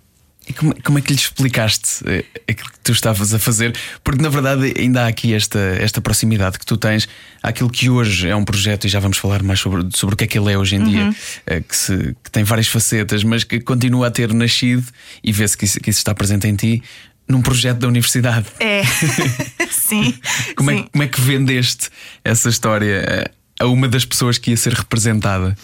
E 0.47 0.53
como, 0.53 0.73
como, 0.81 0.97
é 0.97 1.01
que 1.01 1.11
lhe 1.11 1.19
explicaste 1.19 2.03
eh, 2.05 2.23
aquilo 2.47 2.69
que 2.69 2.79
tu 2.79 2.91
estavas 2.93 3.33
a 3.33 3.39
fazer? 3.39 3.75
Porque 4.03 4.21
na 4.21 4.29
verdade 4.29 4.73
ainda 4.77 5.03
há 5.03 5.07
aqui 5.07 5.33
esta, 5.33 5.59
esta 5.59 5.99
proximidade 5.99 6.57
que 6.57 6.65
tu 6.65 6.77
tens 6.77 7.07
àquilo 7.43 7.69
que 7.69 7.89
hoje 7.89 8.29
é 8.29 8.35
um 8.35 8.45
projeto, 8.45 8.85
e 8.85 8.89
já 8.89 8.99
vamos 8.99 9.17
falar 9.17 9.43
mais 9.43 9.59
sobre, 9.59 9.85
sobre 9.93 10.15
o 10.15 10.17
que 10.17 10.23
é 10.23 10.27
que 10.27 10.39
ele 10.39 10.51
é 10.51 10.57
hoje 10.57 10.75
em 10.75 10.79
uhum. 10.79 10.89
dia, 10.89 11.15
eh, 11.45 11.61
que, 11.61 11.75
se, 11.75 12.15
que 12.23 12.31
tem 12.31 12.43
várias 12.43 12.67
facetas, 12.67 13.23
mas 13.23 13.43
que 13.43 13.59
continua 13.59 14.07
a 14.07 14.11
ter 14.11 14.33
nascido 14.33 14.85
e 15.23 15.33
vê-se 15.33 15.57
que 15.57 15.65
isso, 15.65 15.79
que 15.81 15.89
isso 15.89 15.99
está 15.99 16.15
presente 16.15 16.47
em 16.47 16.55
ti 16.55 16.83
num 17.27 17.41
projeto 17.41 17.79
da 17.79 17.87
universidade. 17.89 18.45
É, 18.59 18.83
sim. 19.69 20.17
como, 20.55 20.71
sim. 20.71 20.79
É, 20.79 20.83
como 20.83 21.03
é 21.03 21.07
que 21.07 21.19
vendeste 21.19 21.89
essa 22.23 22.47
história 22.47 23.29
a 23.59 23.65
uma 23.65 23.87
das 23.87 24.05
pessoas 24.05 24.37
que 24.37 24.51
ia 24.51 24.57
ser 24.57 24.73
representada? 24.73 25.57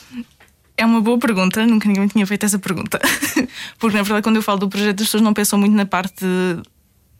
É 0.75 0.85
uma 0.85 1.01
boa 1.01 1.19
pergunta, 1.19 1.65
nunca 1.65 1.87
ninguém 1.87 2.03
me 2.03 2.09
tinha 2.09 2.25
feito 2.25 2.45
essa 2.45 2.57
pergunta. 2.57 2.99
Porque, 3.77 3.95
na 3.95 4.03
verdade, 4.03 4.23
quando 4.23 4.37
eu 4.37 4.41
falo 4.41 4.59
do 4.59 4.69
projeto, 4.69 5.01
as 5.01 5.07
pessoas 5.07 5.21
não 5.21 5.33
pensam 5.33 5.59
muito 5.59 5.75
na 5.75 5.85
parte 5.85 6.25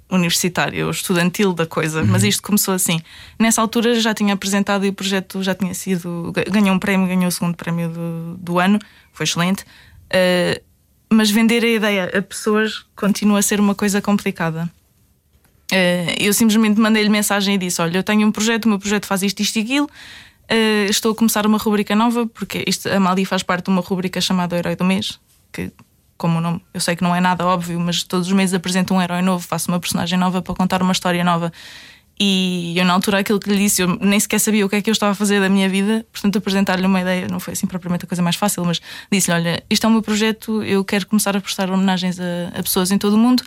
universitária 0.10 0.86
ou 0.86 0.92
estudantil 0.92 1.54
da 1.54 1.66
coisa, 1.66 2.02
uhum. 2.02 2.08
mas 2.08 2.24
isto 2.24 2.42
começou 2.42 2.74
assim. 2.74 3.02
Nessa 3.40 3.62
altura 3.62 4.00
já 4.00 4.14
tinha 4.14 4.34
apresentado 4.34 4.86
e 4.86 4.90
o 4.90 4.94
projeto 4.94 5.42
já 5.44 5.54
tinha 5.54 5.74
sido. 5.74 6.32
ganhou 6.52 6.76
um 6.76 6.80
prémio, 6.80 7.08
ganhou 7.08 7.28
o 7.28 7.32
segundo 7.32 7.56
prémio 7.56 7.90
do, 7.90 8.38
do 8.38 8.60
ano, 8.60 8.80
foi 9.12 9.26
excelente. 9.26 9.64
Uh, 9.64 10.62
mas 11.10 11.30
vender 11.30 11.64
a 11.64 11.68
ideia 11.68 12.12
a 12.18 12.22
pessoas 12.22 12.86
continua 12.96 13.40
a 13.40 13.42
ser 13.42 13.60
uma 13.60 13.76
coisa 13.76 14.02
complicada. 14.02 14.70
Uh, 15.72 16.14
eu 16.20 16.34
simplesmente 16.34 16.80
mandei-lhe 16.80 17.10
mensagem 17.10 17.56
e 17.56 17.58
disse: 17.58 17.82
Olha, 17.82 17.98
eu 17.98 18.04
tenho 18.04 18.28
um 18.28 18.32
projeto, 18.32 18.66
o 18.66 18.70
meu 18.70 18.80
projeto 18.80 19.06
faz 19.06 19.24
isto, 19.24 19.42
isto 19.42 19.58
e 19.58 19.62
aquilo. 19.62 19.90
Uh, 20.54 20.86
estou 20.88 21.14
a 21.14 21.16
começar 21.16 21.48
uma 21.48 21.58
rubrica 21.58 21.96
nova, 21.96 22.28
porque 22.28 22.64
isto, 22.68 22.88
a 22.88 23.00
Mali 23.00 23.26
faz 23.26 23.42
parte 23.42 23.66
de 23.66 23.72
uma 23.72 23.82
rubrica 23.82 24.22
chamada 24.22 24.56
Herói 24.56 24.76
do 24.76 24.86
Mês, 24.86 25.20
que, 25.52 25.72
como 26.16 26.38
o 26.38 26.42
nome, 26.42 26.62
eu 26.72 26.80
sei 26.80 26.96
que 26.96 27.02
não 27.02 27.16
é 27.16 27.20
nada 27.20 27.44
óbvio, 27.44 27.80
mas 27.80 28.04
todos 28.04 28.28
os 28.28 28.34
meses 28.34 28.54
apresento 28.54 28.94
um 28.94 29.02
herói 29.02 29.24
novo, 29.24 29.44
faço 29.44 29.72
uma 29.72 29.80
personagem 29.80 30.20
nova 30.20 30.44
para 30.44 30.54
contar 30.54 30.84
uma 30.84 30.92
história 30.92 31.24
nova. 31.24 31.52
E 32.20 32.78
eu, 32.78 32.86
na 32.86 32.94
altura, 32.94 33.18
aquilo 33.18 33.40
que 33.40 33.50
lhe 33.50 33.58
disse, 33.58 33.82
eu 33.82 33.88
nem 34.00 34.20
sequer 34.20 34.38
sabia 34.38 34.64
o 34.64 34.70
que 34.70 34.76
é 34.76 34.82
que 34.84 34.92
eu 34.92 34.92
estava 34.92 35.14
a 35.14 35.16
fazer 35.16 35.42
da 35.42 35.50
minha 35.50 35.68
vida, 35.68 36.06
portanto, 36.12 36.38
apresentar-lhe 36.38 36.86
uma 36.86 37.02
ideia 37.02 37.28
não 37.28 37.40
foi 37.40 37.54
assim 37.54 37.66
propriamente 37.66 38.06
a 38.06 38.08
coisa 38.08 38.22
mais 38.22 38.36
fácil, 38.36 38.64
mas 38.64 38.80
disse-lhe: 39.12 39.36
Olha, 39.36 39.64
isto 39.72 39.86
é 39.86 39.90
o 39.90 39.92
meu 39.92 40.04
projeto, 40.04 40.62
eu 40.62 40.86
quero 40.86 41.08
começar 41.08 41.36
a 41.36 41.42
prestar 41.42 41.72
homenagens 41.72 42.20
a, 42.20 42.60
a 42.60 42.62
pessoas 42.62 42.92
em 42.92 43.00
todo 43.00 43.14
o 43.14 43.18
mundo 43.18 43.44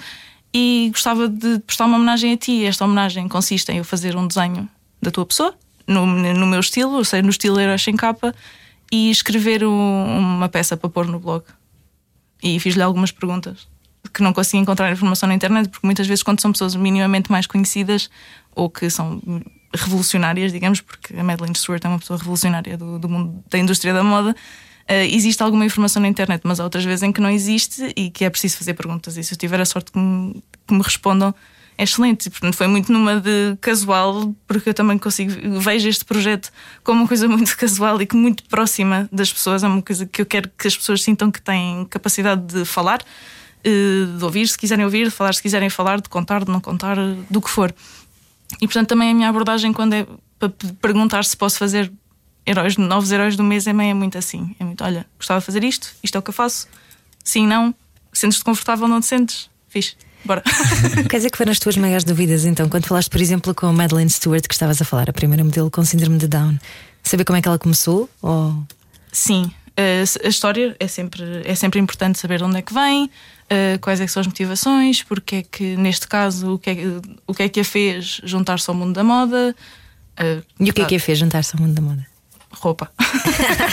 e 0.52 0.88
gostava 0.92 1.28
de 1.28 1.60
prestar 1.60 1.86
uma 1.86 1.98
homenagem 1.98 2.32
a 2.32 2.36
ti. 2.36 2.64
Esta 2.64 2.84
homenagem 2.84 3.28
consiste 3.28 3.70
em 3.70 3.78
eu 3.78 3.84
fazer 3.84 4.16
um 4.16 4.26
desenho 4.26 4.68
da 5.00 5.12
tua 5.12 5.25
pessoa 5.25 5.54
no, 5.87 6.07
no 6.07 6.47
meu 6.47 6.61
estilo, 6.61 6.93
ou 6.93 7.05
seja, 7.05 7.23
no 7.23 7.31
estilo 7.31 7.61
Heróis 7.61 7.83
sem 7.83 7.97
capa, 7.97 8.35
e 8.90 9.11
escrever 9.11 9.64
um, 9.64 10.19
uma 10.19 10.49
peça 10.49 10.76
para 10.76 10.88
pôr 10.88 11.07
no 11.07 11.19
blog. 11.19 11.45
E 12.43 12.59
fiz-lhe 12.61 12.83
algumas 12.83 13.11
perguntas 13.11 13.69
que 14.12 14.23
não 14.23 14.33
consegui 14.33 14.59
encontrar 14.59 14.90
informação 14.90 15.28
na 15.28 15.35
internet, 15.35 15.69
porque 15.69 15.87
muitas 15.87 16.07
vezes, 16.07 16.23
quando 16.23 16.40
são 16.40 16.52
pessoas 16.52 16.75
minimamente 16.75 17.31
mais 17.31 17.47
conhecidas 17.47 18.09
ou 18.55 18.71
que 18.71 18.88
são 18.88 19.21
revolucionárias, 19.75 20.52
digamos, 20.52 20.81
porque 20.81 21.14
a 21.14 21.23
Madeleine 21.23 21.55
Stewart 21.55 21.85
é 21.85 21.88
uma 21.88 21.99
pessoa 21.99 22.19
revolucionária 22.19 22.76
do, 22.78 22.99
do 22.99 23.09
mundo 23.09 23.45
da 23.50 23.59
indústria 23.59 23.93
da 23.93 24.02
moda, 24.02 24.31
uh, 24.31 24.93
existe 25.11 25.43
alguma 25.43 25.64
informação 25.64 26.00
na 26.00 26.09
internet, 26.09 26.43
mas 26.45 26.61
há 26.61 26.64
outras 26.64 26.85
vezes 26.85 27.02
em 27.02 27.12
que 27.12 27.21
não 27.21 27.31
existe 27.31 27.93
e 27.97 28.11
que 28.11 28.25
é 28.25 28.31
preciso 28.31 28.57
fazer 28.57 28.75
perguntas. 28.75 29.16
E 29.16 29.25
se 29.25 29.35
eu 29.35 29.38
tiver 29.38 29.61
a 29.61 29.64
sorte 29.64 29.93
que 29.93 29.99
me, 29.99 30.43
que 30.66 30.75
me 30.75 30.83
respondam, 30.83 31.35
é 31.78 31.85
excelente. 31.85 32.30
Portanto, 32.30 32.54
foi 32.54 32.66
muito 32.66 32.90
numa 32.90 33.21
de 33.21 33.56
casual, 33.61 34.35
porque 34.47 34.71
eu 34.71 34.75
também 34.75 34.99
consigo, 34.99 35.61
vejo 35.61 35.88
este 35.88 36.04
projeto 36.04 36.50
como 36.83 37.00
uma 37.00 37.09
coisa 37.09 37.28
muito 37.28 37.56
casual 37.56 38.00
e 38.00 38.06
que 38.06 38.16
muito 38.16 38.45
próxima 38.45 39.09
das 39.12 39.33
pessoas. 39.33 39.62
É 39.62 39.68
uma 39.68 39.83
coisa 39.83 40.06
que 40.06 40.23
eu 40.23 40.26
quero 40.26 40.50
que 40.56 40.66
as 40.66 40.76
pessoas 40.76 41.02
sintam 41.02 41.30
que 41.30 41.40
têm 41.40 41.85
capacidade 41.90 42.42
de 42.42 42.64
falar, 42.64 43.00
eh, 43.62 44.06
de 44.16 44.25
ouvir, 44.25 44.49
se 44.49 44.56
quiserem 44.56 44.85
ouvir, 44.85 45.04
de 45.04 45.11
falar, 45.11 45.35
se 45.35 45.42
quiserem 45.42 45.68
falar, 45.68 46.00
de 46.00 46.09
contar, 46.09 46.45
de 46.45 46.50
não 46.50 46.61
contar, 46.61 46.97
do 47.30 47.40
que 47.40 47.50
for. 47.50 47.75
E 48.61 48.66
portanto, 48.66 48.88
também 48.88 49.11
a 49.11 49.14
minha 49.14 49.28
abordagem, 49.28 49.73
quando 49.73 49.95
é 49.95 50.06
para 50.38 50.50
perguntar 50.80 51.25
se 51.25 51.37
posso 51.37 51.59
fazer 51.59 51.92
heróis, 52.47 52.76
novos 52.76 53.11
heróis 53.11 53.37
do 53.37 53.42
mês, 53.42 53.64
também 53.64 53.90
é 53.90 53.95
muito 53.95 54.16
assim. 54.16 54.54
É 54.59 54.64
muito, 54.64 54.83
olha, 54.85 55.06
gostava 55.18 55.40
de 55.40 55.47
fazer 55.47 55.64
isto, 55.64 55.95
isto 56.02 56.14
é 56.14 56.18
o 56.18 56.23
que 56.23 56.30
eu 56.30 56.35
faço. 56.35 56.68
Sim, 57.25 57.47
não. 57.47 57.75
Sentes-te 58.12 58.45
confortável, 58.45 58.87
não 58.88 59.00
te 59.00 59.06
sentes? 59.06 59.50
Fixe. 59.68 59.97
Bora. 60.26 60.42
Quer 61.09 61.16
dizer 61.16 61.30
que 61.30 61.38
foram 61.38 61.52
as 61.52 61.59
tuas 61.59 61.76
maiores 61.76 62.04
dúvidas 62.04 62.45
então, 62.45 62.68
quando 62.68 62.87
falaste, 62.87 63.09
por 63.09 63.21
exemplo, 63.21 63.54
com 63.54 63.66
a 63.66 63.73
Madeleine 63.73 64.11
Stewart, 64.11 64.47
que 64.47 64.54
estavas 64.54 64.80
a 64.83 64.85
falar, 64.85 65.09
a 65.09 65.12
primeira 65.12 65.45
modelo 65.45 65.71
com 65.71 65.85
síndrome 65.85 66.18
de 66.18 66.28
Down, 66.28 66.59
saber 67.02 67.25
como 67.25 67.38
é 67.38 67.42
que 67.42 67.49
ela 67.49 67.59
começou? 67.59 68.11
Ou... 68.21 68.62
Sim. 69.12 69.50
Uh, 69.78 70.26
a 70.26 70.28
história 70.28 70.75
é 70.80 70.88
sempre, 70.88 71.23
é 71.45 71.54
sempre 71.54 71.78
importante 71.78 72.18
saber 72.18 72.38
de 72.38 72.45
onde 72.45 72.56
é 72.56 72.62
que 72.62 72.73
vem, 72.73 73.04
uh, 73.04 73.78
quais 73.80 74.00
é 74.00 74.06
que 74.06 74.12
são 74.12 74.23
as 74.23 74.26
motivações, 74.26 75.02
porque 75.02 75.37
é 75.37 75.42
que, 75.42 75.76
neste 75.76 76.09
caso, 76.09 76.54
o 76.54 76.59
que 76.59 76.71
é, 76.71 76.76
o 77.26 77.35
que, 77.35 77.42
é 77.42 77.49
que 77.49 77.61
a 77.61 77.64
fez 77.64 78.21
juntar-se 78.25 78.68
ao 78.71 78.75
mundo 78.75 78.95
da 78.95 79.04
moda. 79.04 79.54
Uh, 80.18 80.42
e 80.59 80.71
o 80.71 80.75
que 80.75 80.80
é 80.80 80.85
que 80.87 80.97
a 80.97 81.00
fez 81.00 81.18
juntar-se 81.18 81.54
ao 81.54 81.61
mundo 81.61 81.75
da 81.75 81.83
moda? 81.83 82.06
Roupa. 82.58 82.90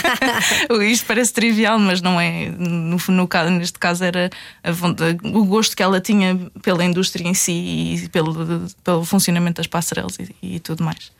Isto 0.88 1.06
parece 1.06 1.32
trivial, 1.32 1.78
mas 1.78 2.00
não 2.00 2.20
é. 2.20 2.50
No, 2.50 2.96
no, 3.08 3.28
neste 3.58 3.78
caso, 3.78 4.04
era 4.04 4.30
a, 4.62 4.70
o 5.28 5.44
gosto 5.44 5.76
que 5.76 5.82
ela 5.82 6.00
tinha 6.00 6.38
pela 6.62 6.84
indústria 6.84 7.26
em 7.26 7.34
si 7.34 8.04
e 8.04 8.08
pelo, 8.10 8.66
pelo 8.82 9.04
funcionamento 9.04 9.56
das 9.56 9.66
passarelas 9.66 10.18
e, 10.18 10.34
e 10.42 10.60
tudo 10.60 10.84
mais 10.84 11.12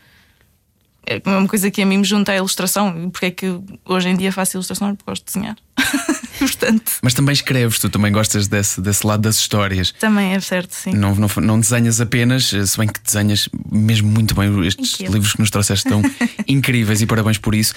é 1.06 1.21
uma 1.26 1.47
coisa 1.47 1.71
que 1.71 1.83
a 1.83 1.87
mim 1.87 1.99
me 1.99 2.04
junta 2.04 2.33
à 2.33 2.37
ilustração. 2.37 3.11
Porque 3.11 3.26
é 3.26 3.30
que 3.30 3.47
hoje 3.85 4.09
em 4.09 4.16
dia 4.16 4.33
faço 4.33 4.56
ilustração? 4.56 4.94
Porque 4.94 5.11
gosto 5.11 5.26
de 5.26 5.33
desenhar. 5.33 5.56
Portanto. 6.38 6.93
Mas 7.03 7.14
também 7.14 7.33
escreves, 7.33 7.79
tu 7.79 7.88
também 7.88 8.12
gostas 8.12 8.49
desse, 8.49 8.81
desse 8.81 9.07
lado 9.07 9.23
das 9.23 9.37
histórias. 9.37 9.93
Também 9.93 10.35
é 10.35 10.41
certo, 10.41 10.73
sim. 10.73 10.93
Não, 10.93 11.14
não, 11.14 11.29
não 11.43 11.61
desenhas 11.61 12.00
apenas, 12.00 12.47
se 12.47 12.79
bem 12.79 12.88
que 12.88 13.00
desenhas 13.00 13.49
mesmo 13.71 14.11
muito 14.11 14.35
bem 14.35 14.67
estes 14.67 15.00
livros 15.00 15.33
que 15.33 15.41
nos 15.41 15.50
trouxeste 15.50 15.88
tão 15.88 16.03
incríveis 16.47 17.00
e 17.00 17.07
parabéns 17.07 17.38
por 17.38 17.55
isso. 17.55 17.75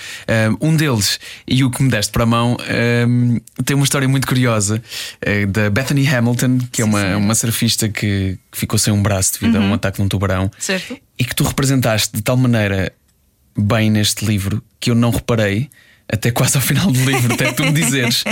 Um 0.62 0.76
deles, 0.76 1.20
e 1.48 1.64
o 1.64 1.70
que 1.70 1.84
me 1.84 1.90
deste 1.90 2.12
para 2.12 2.24
a 2.24 2.26
mão, 2.26 2.58
um, 3.08 3.40
tem 3.64 3.76
uma 3.76 3.84
história 3.84 4.08
muito 4.08 4.28
curiosa 4.28 4.82
da 5.50 5.70
Bethany 5.70 6.08
Hamilton, 6.08 6.60
que 6.72 6.82
é 6.82 6.86
uma, 6.86 7.18
uma 7.18 7.36
surfista 7.36 7.90
que, 7.90 8.38
ficou 8.58 8.80
sem 8.80 8.92
um 8.92 9.02
braço 9.02 9.34
devido 9.34 9.56
uhum. 9.56 9.62
a 9.62 9.66
um 9.66 9.68
uhum. 9.70 9.74
ataque 9.76 10.00
num 10.00 10.08
tubarão. 10.08 10.52
Certo. 10.58 10.98
E 11.18 11.24
que 11.24 11.36
tu 11.36 11.44
representaste 11.44 12.16
de 12.16 12.24
tal 12.24 12.38
maneira 12.38 12.92
bem 13.58 13.90
neste 13.90 14.26
livro 14.26 14.64
que 14.80 14.92
eu 14.92 14.96
não 14.96 15.12
reparei 15.12 15.70
até 16.12 16.32
quase 16.32 16.56
ao 16.56 16.62
final 16.62 16.90
do 16.92 17.04
livro, 17.04 17.34
até 17.34 17.52
tu 17.52 17.64
me 17.64 17.72
dizeres 17.72 18.24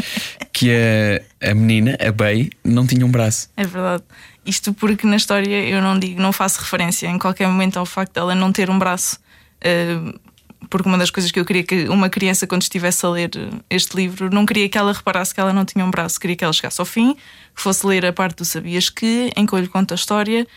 que 0.54 0.72
a, 0.72 1.50
a 1.52 1.54
menina, 1.54 1.98
a 2.00 2.12
Bey, 2.12 2.50
não 2.64 2.88
tinha 2.88 3.06
um 3.06 3.12
braço. 3.12 3.50
É 3.58 3.66
verdade. 3.66 4.04
Isto 4.46 4.74
porque 4.74 5.06
na 5.06 5.18
história 5.18 5.68
eu 5.68 5.82
não 5.82 6.00
digo, 6.00 6.22
não 6.22 6.32
faço 6.32 6.60
referência 6.60 7.08
em 7.08 7.20
qualquer 7.20 7.48
momento 7.48 7.78
ao 7.78 7.86
facto 7.86 8.14
dela 8.14 8.34
não 8.34 8.52
ter 8.52 8.70
um 8.70 8.80
braço. 8.80 9.20
Uh, 9.58 10.18
porque 10.70 10.88
uma 10.88 10.98
das 10.98 11.10
coisas 11.10 11.32
que 11.32 11.40
eu 11.40 11.46
queria 11.46 11.64
que 11.64 11.88
uma 11.90 12.10
criança, 12.10 12.48
quando 12.48 12.62
estivesse 12.62 13.06
a 13.06 13.10
ler 13.10 13.32
este 13.70 13.96
livro, 13.96 14.30
não 14.30 14.46
queria 14.46 14.68
que 14.68 14.78
ela 14.78 14.94
reparasse 14.94 15.34
que 15.34 15.40
ela 15.40 15.54
não 15.54 15.66
tinha 15.66 15.84
um 15.84 15.92
braço, 15.92 16.20
queria 16.20 16.36
que 16.36 16.44
ela 16.44 16.54
chegasse 16.54 16.80
ao 16.82 16.86
fim, 16.86 17.16
que 17.56 17.62
fosse 17.62 17.86
ler 17.86 18.06
a 18.06 18.14
parte 18.14 18.38
do 18.38 18.46
Sabias 18.46 18.90
que, 18.90 19.32
em 19.36 19.46
que 19.46 19.54
eu 19.54 19.60
lhe 19.60 19.68
conto 19.68 19.94
a 19.94 19.96
história 19.96 20.48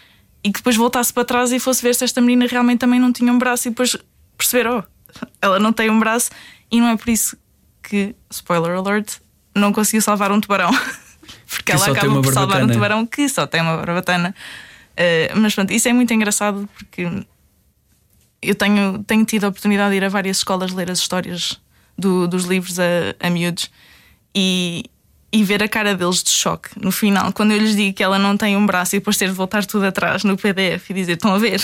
e 0.42 0.50
que 0.50 0.60
depois 0.60 0.76
voltasse 0.76 1.12
para 1.12 1.24
trás 1.24 1.52
e 1.52 1.58
fosse 1.58 1.82
ver 1.82 1.94
se 1.94 2.04
esta 2.04 2.20
menina 2.20 2.46
realmente 2.46 2.78
também 2.78 2.98
não 2.98 3.12
tinha 3.12 3.32
um 3.32 3.38
braço 3.38 3.68
e 3.68 3.70
depois 3.70 3.96
perceber, 4.36 4.68
oh, 4.68 4.82
ela 5.42 5.58
não 5.58 5.72
tem 5.72 5.90
um 5.90 5.98
braço 5.98 6.30
e 6.70 6.80
não 6.80 6.88
é 6.88 6.96
por 6.96 7.08
isso 7.08 7.36
que, 7.82 8.14
spoiler 8.30 8.76
alert, 8.76 9.18
não 9.54 9.72
conseguiu 9.72 10.02
salvar 10.02 10.30
um 10.32 10.40
tubarão. 10.40 10.70
Porque 11.48 11.64
que 11.64 11.72
ela 11.72 11.90
acaba 11.90 12.22
por 12.22 12.32
salvar 12.32 12.62
um 12.62 12.68
tubarão 12.68 13.06
que 13.06 13.28
só 13.28 13.46
tem 13.46 13.60
uma 13.60 13.76
barbatana. 13.76 14.34
Uh, 14.92 15.38
mas 15.38 15.54
pronto, 15.54 15.72
isso 15.72 15.88
é 15.88 15.92
muito 15.92 16.12
engraçado 16.12 16.68
porque 16.74 17.08
eu 18.42 18.54
tenho, 18.54 19.02
tenho 19.04 19.24
tido 19.24 19.44
a 19.44 19.48
oportunidade 19.48 19.90
de 19.90 19.96
ir 19.96 20.04
a 20.04 20.08
várias 20.08 20.38
escolas 20.38 20.72
ler 20.72 20.90
as 20.90 20.98
histórias 20.98 21.60
do, 21.96 22.26
dos 22.26 22.44
livros 22.44 22.78
a, 22.80 23.14
a 23.20 23.30
miúdos 23.30 23.70
e, 24.34 24.84
e 25.30 25.44
ver 25.44 25.62
a 25.62 25.68
cara 25.68 25.94
deles 25.94 26.22
de 26.22 26.30
choque 26.30 26.70
no 26.82 26.90
final, 26.90 27.32
quando 27.32 27.52
eu 27.52 27.58
lhes 27.58 27.76
digo 27.76 27.94
que 27.94 28.02
ela 28.02 28.18
não 28.18 28.36
tem 28.36 28.56
um 28.56 28.64
braço 28.64 28.96
e 28.96 28.98
depois 28.98 29.16
ter 29.16 29.28
de 29.28 29.34
voltar 29.34 29.64
tudo 29.66 29.84
atrás 29.84 30.24
no 30.24 30.36
PDF 30.36 30.88
e 30.88 30.94
dizer: 30.94 31.12
Estão 31.12 31.34
a 31.34 31.38
ver? 31.38 31.60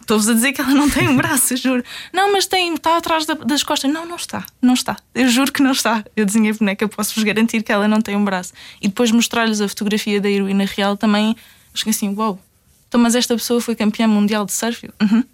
Estou-vos 0.00 0.28
a 0.28 0.34
dizer 0.34 0.52
que 0.52 0.60
ela 0.60 0.70
não 0.70 0.88
tem 0.88 1.08
um 1.08 1.16
braço, 1.16 1.56
juro. 1.56 1.82
Não, 2.12 2.32
mas 2.32 2.46
tem, 2.46 2.74
está 2.74 2.96
atrás 2.96 3.26
das 3.26 3.62
costas. 3.64 3.90
Não, 3.90 4.06
não 4.06 4.16
está, 4.16 4.44
não 4.62 4.74
está. 4.74 4.96
Eu 5.14 5.28
juro 5.28 5.52
que 5.52 5.62
não 5.62 5.72
está. 5.72 6.04
Eu 6.16 6.24
desenhei 6.24 6.52
a 6.52 6.54
boneca, 6.54 6.86
posso-vos 6.86 7.24
garantir 7.24 7.62
que 7.62 7.72
ela 7.72 7.88
não 7.88 8.00
tem 8.00 8.14
um 8.14 8.24
braço. 8.24 8.52
E 8.80 8.86
depois 8.86 9.10
mostrar-lhes 9.10 9.60
a 9.60 9.68
fotografia 9.68 10.20
da 10.20 10.30
heroína 10.30 10.64
real 10.64 10.96
também, 10.96 11.36
fiquei 11.74 11.90
assim: 11.90 12.14
Uau, 12.14 12.28
wow, 12.28 12.40
então, 12.88 13.00
mas 13.00 13.16
esta 13.16 13.34
pessoa 13.34 13.60
foi 13.60 13.74
campeã 13.74 14.06
mundial 14.06 14.44
de 14.46 14.52
surf? 14.52 14.88
Uhum. 15.02 15.24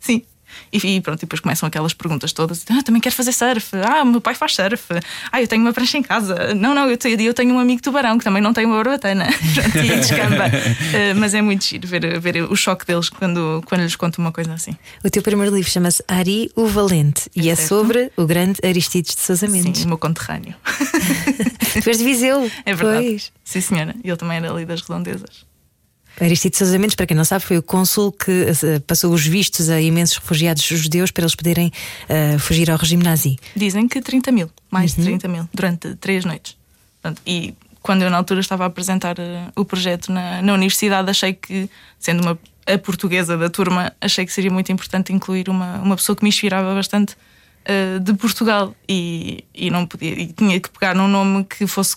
Sim, 0.00 0.22
e, 0.72 0.78
e 0.96 1.00
pronto, 1.00 1.18
e 1.18 1.22
depois 1.22 1.40
começam 1.40 1.66
aquelas 1.66 1.94
perguntas 1.94 2.32
todas: 2.32 2.64
ah, 2.70 2.82
também 2.82 3.00
quero 3.00 3.14
fazer 3.14 3.32
surf? 3.32 3.76
Ah, 3.76 4.04
meu 4.04 4.20
pai 4.20 4.34
faz 4.34 4.54
surf. 4.54 4.84
Ah, 5.30 5.40
eu 5.40 5.48
tenho 5.48 5.62
uma 5.62 5.72
prancha 5.72 5.98
em 5.98 6.02
casa. 6.02 6.54
Não, 6.54 6.74
não, 6.74 6.88
eu 6.88 6.96
tenho, 6.96 7.20
eu 7.20 7.34
tenho 7.34 7.54
um 7.54 7.58
amigo 7.58 7.82
tubarão 7.82 8.18
que 8.18 8.24
também 8.24 8.42
não 8.42 8.52
tem 8.52 8.66
uma 8.66 8.76
barbatana. 8.76 9.28
e 9.74 9.96
descamba. 9.96 10.46
uh, 10.46 11.14
mas 11.16 11.34
é 11.34 11.42
muito 11.42 11.64
giro 11.64 11.86
ver, 11.86 12.18
ver 12.20 12.42
o 12.42 12.56
choque 12.56 12.86
deles 12.86 13.08
quando, 13.08 13.62
quando 13.66 13.82
lhes 13.82 13.96
conto 13.96 14.18
uma 14.18 14.32
coisa 14.32 14.52
assim. 14.54 14.76
O 15.04 15.10
teu 15.10 15.22
primeiro 15.22 15.54
livro 15.54 15.70
chama-se 15.70 16.02
Ari 16.08 16.50
o 16.54 16.66
Valente 16.66 17.30
é 17.36 17.40
e 17.42 17.50
é 17.50 17.56
sobre 17.56 18.10
o 18.16 18.26
grande 18.26 18.60
Aristides 18.64 19.14
de 19.14 19.20
Sousa 19.20 19.46
Mendes. 19.46 19.80
Sim, 19.80 19.86
o 19.86 19.88
meu 19.88 19.98
conterrâneo. 19.98 20.54
tu 21.82 21.88
és 21.88 21.98
de 21.98 22.04
Viseu. 22.04 22.50
É 22.64 22.74
verdade. 22.74 23.06
Pois. 23.06 23.32
Sim, 23.44 23.60
senhora. 23.60 23.94
E 24.02 24.08
ele 24.08 24.16
também 24.16 24.36
era 24.36 24.50
ali 24.50 24.64
das 24.64 24.80
redondezas. 24.82 25.46
Aristides 26.20 26.58
Sousa 26.58 26.78
Mendes, 26.78 26.94
para 26.94 27.06
quem 27.06 27.16
não 27.16 27.24
sabe, 27.24 27.44
foi 27.44 27.58
o 27.58 27.62
cônsul 27.62 28.10
que 28.10 28.30
uh, 28.30 28.80
passou 28.86 29.12
os 29.12 29.26
vistos 29.26 29.68
a 29.68 29.80
imensos 29.80 30.16
refugiados 30.16 30.62
judeus 30.62 31.10
para 31.10 31.22
eles 31.24 31.34
poderem 31.34 31.70
uh, 32.08 32.38
fugir 32.38 32.70
ao 32.70 32.78
regime 32.78 33.02
nazi. 33.02 33.38
Dizem 33.54 33.86
que 33.86 34.00
30 34.00 34.32
mil, 34.32 34.50
mais 34.70 34.92
uhum. 34.92 35.04
de 35.04 35.10
30 35.10 35.28
mil, 35.28 35.48
durante 35.52 35.94
três 35.96 36.24
noites. 36.24 36.56
Portanto, 37.02 37.20
e 37.26 37.54
quando 37.82 38.02
eu 38.02 38.10
na 38.10 38.16
altura 38.16 38.40
estava 38.40 38.64
a 38.64 38.66
apresentar 38.66 39.18
uh, 39.18 39.52
o 39.54 39.64
projeto 39.64 40.10
na, 40.10 40.40
na 40.40 40.54
universidade, 40.54 41.10
achei 41.10 41.34
que, 41.34 41.68
sendo 41.98 42.22
uma 42.22 42.38
a 42.66 42.76
portuguesa 42.78 43.36
da 43.38 43.48
turma, 43.48 43.92
achei 44.00 44.26
que 44.26 44.32
seria 44.32 44.50
muito 44.50 44.72
importante 44.72 45.12
incluir 45.12 45.48
uma, 45.48 45.76
uma 45.76 45.94
pessoa 45.94 46.16
que 46.16 46.24
me 46.24 46.28
inspirava 46.30 46.74
bastante 46.74 47.16
de 48.02 48.14
Portugal 48.14 48.74
e, 48.88 49.44
e 49.52 49.70
não 49.70 49.86
podia 49.86 50.12
e 50.12 50.32
tinha 50.32 50.60
que 50.60 50.68
pegar 50.70 50.94
num 50.94 51.08
nome 51.08 51.44
que 51.44 51.66
fosse 51.66 51.96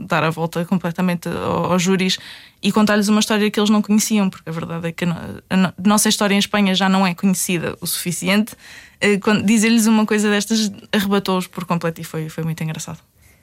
dar 0.00 0.24
a 0.24 0.30
volta 0.30 0.64
completamente 0.64 1.28
aos 1.28 1.82
júris 1.82 2.18
e 2.62 2.70
contar-lhes 2.72 3.08
uma 3.08 3.20
história 3.20 3.50
que 3.50 3.58
eles 3.58 3.70
não 3.70 3.82
conheciam, 3.82 4.28
porque 4.28 4.48
a 4.48 4.52
verdade 4.52 4.88
é 4.88 4.92
que 4.92 5.04
a 5.04 5.72
nossa 5.84 6.08
história 6.08 6.34
em 6.34 6.38
Espanha 6.38 6.74
já 6.74 6.88
não 6.88 7.06
é 7.06 7.14
conhecida 7.14 7.76
o 7.80 7.86
suficiente. 7.86 8.54
Eh, 9.00 9.18
dizer-lhes 9.44 9.86
uma 9.86 10.04
coisa 10.04 10.28
destas 10.28 10.70
arrebatou-os 10.92 11.46
por 11.46 11.64
completo 11.64 12.00
e 12.00 12.04
foi, 12.04 12.28
foi 12.28 12.44
muito 12.44 12.62
engraçado. 12.62 12.98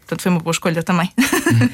Portanto, 0.07 0.21
foi 0.21 0.31
uma 0.31 0.39
boa 0.39 0.53
escolha 0.53 0.81
também. 0.81 1.11
Uhum. 1.17 1.69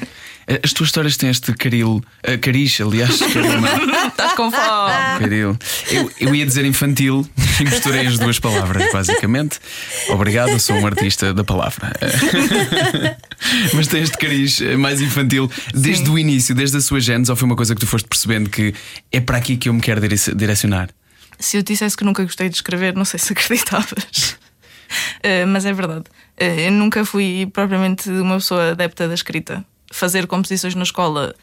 As 0.62 0.72
tuas 0.72 0.88
histórias 0.88 1.16
têm 1.16 1.30
este 1.30 1.52
caril, 1.54 2.02
uh, 2.28 2.38
cariz, 2.40 2.80
aliás. 2.80 3.20
Estás 3.22 4.32
com 4.32 4.50
fome. 4.50 5.18
Caril. 5.20 5.56
Eu, 5.88 6.10
eu 6.18 6.34
ia 6.34 6.44
dizer 6.44 6.64
infantil 6.64 7.26
e 7.60 7.64
misturei 7.64 8.08
as 8.08 8.18
duas 8.18 8.40
palavras, 8.40 8.92
basicamente. 8.92 9.60
Obrigado, 10.08 10.58
sou 10.58 10.76
um 10.76 10.84
artista 10.84 11.32
da 11.32 11.44
palavra. 11.44 11.92
Mas 13.72 13.86
tem 13.86 14.02
este 14.02 14.18
cariz 14.18 14.60
mais 14.78 15.00
infantil 15.00 15.48
desde 15.72 16.06
Sim. 16.06 16.12
o 16.12 16.18
início, 16.18 16.56
desde 16.56 16.76
a 16.76 16.80
sua 16.80 16.98
gênese, 16.98 17.30
ou 17.30 17.36
foi 17.36 17.46
uma 17.46 17.56
coisa 17.56 17.72
que 17.72 17.80
tu 17.80 17.86
foste 17.86 18.08
percebendo 18.08 18.50
que 18.50 18.74
é 19.12 19.20
para 19.20 19.38
aqui 19.38 19.56
que 19.56 19.68
eu 19.68 19.72
me 19.72 19.80
quero 19.80 20.00
direcionar? 20.34 20.90
Se 21.38 21.56
eu 21.56 21.62
dissesse 21.62 21.96
que 21.96 22.04
nunca 22.04 22.22
gostei 22.22 22.48
de 22.48 22.56
escrever, 22.56 22.94
não 22.94 23.04
sei 23.04 23.20
se 23.20 23.32
acreditavas. 23.32 24.36
Uh, 25.18 25.46
mas 25.46 25.64
é 25.64 25.72
verdade. 25.72 26.04
Uh, 26.40 26.60
eu 26.60 26.72
nunca 26.72 27.04
fui 27.04 27.48
propriamente 27.52 28.08
uma 28.10 28.36
pessoa 28.36 28.70
adepta 28.70 29.08
da 29.08 29.14
escrita. 29.14 29.64
Fazer 29.92 30.26
composições 30.26 30.74
na 30.74 30.82
escola 30.82 31.34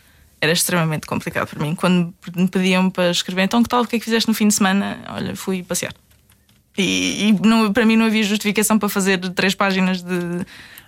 era 0.42 0.52
extremamente 0.52 1.06
complicado 1.06 1.48
para 1.48 1.64
mim. 1.64 1.76
Quando 1.76 2.14
me 2.36 2.48
pediam 2.48 2.90
para 2.90 3.12
escrever, 3.12 3.44
então 3.44 3.62
que 3.62 3.70
tal, 3.70 3.84
o 3.84 3.88
que 3.88 3.96
é 3.96 4.00
que 4.00 4.06
fizeste 4.06 4.28
no 4.28 4.34
fim 4.34 4.48
de 4.48 4.56
semana? 4.56 5.00
Olha, 5.10 5.36
fui 5.36 5.62
passear. 5.64 5.94
E, 6.78 7.30
e 7.30 7.48
não, 7.48 7.72
para 7.72 7.86
mim 7.86 7.96
não 7.96 8.06
havia 8.06 8.24
justificação 8.24 8.80
para 8.80 8.90
fazer 8.90 9.20
três 9.34 9.54
páginas 9.54 10.02
de. 10.02 10.16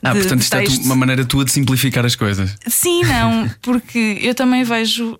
Ah, 0.01 0.13
de, 0.13 0.19
portanto, 0.19 0.41
isto 0.41 0.55
é 0.55 0.85
uma 0.85 0.95
maneira 0.95 1.23
tua 1.23 1.45
de 1.45 1.51
simplificar 1.51 2.05
as 2.05 2.15
coisas. 2.15 2.55
Sim, 2.67 3.03
não, 3.03 3.49
porque 3.61 4.17
eu 4.21 4.33
também 4.33 4.63
vejo 4.63 5.17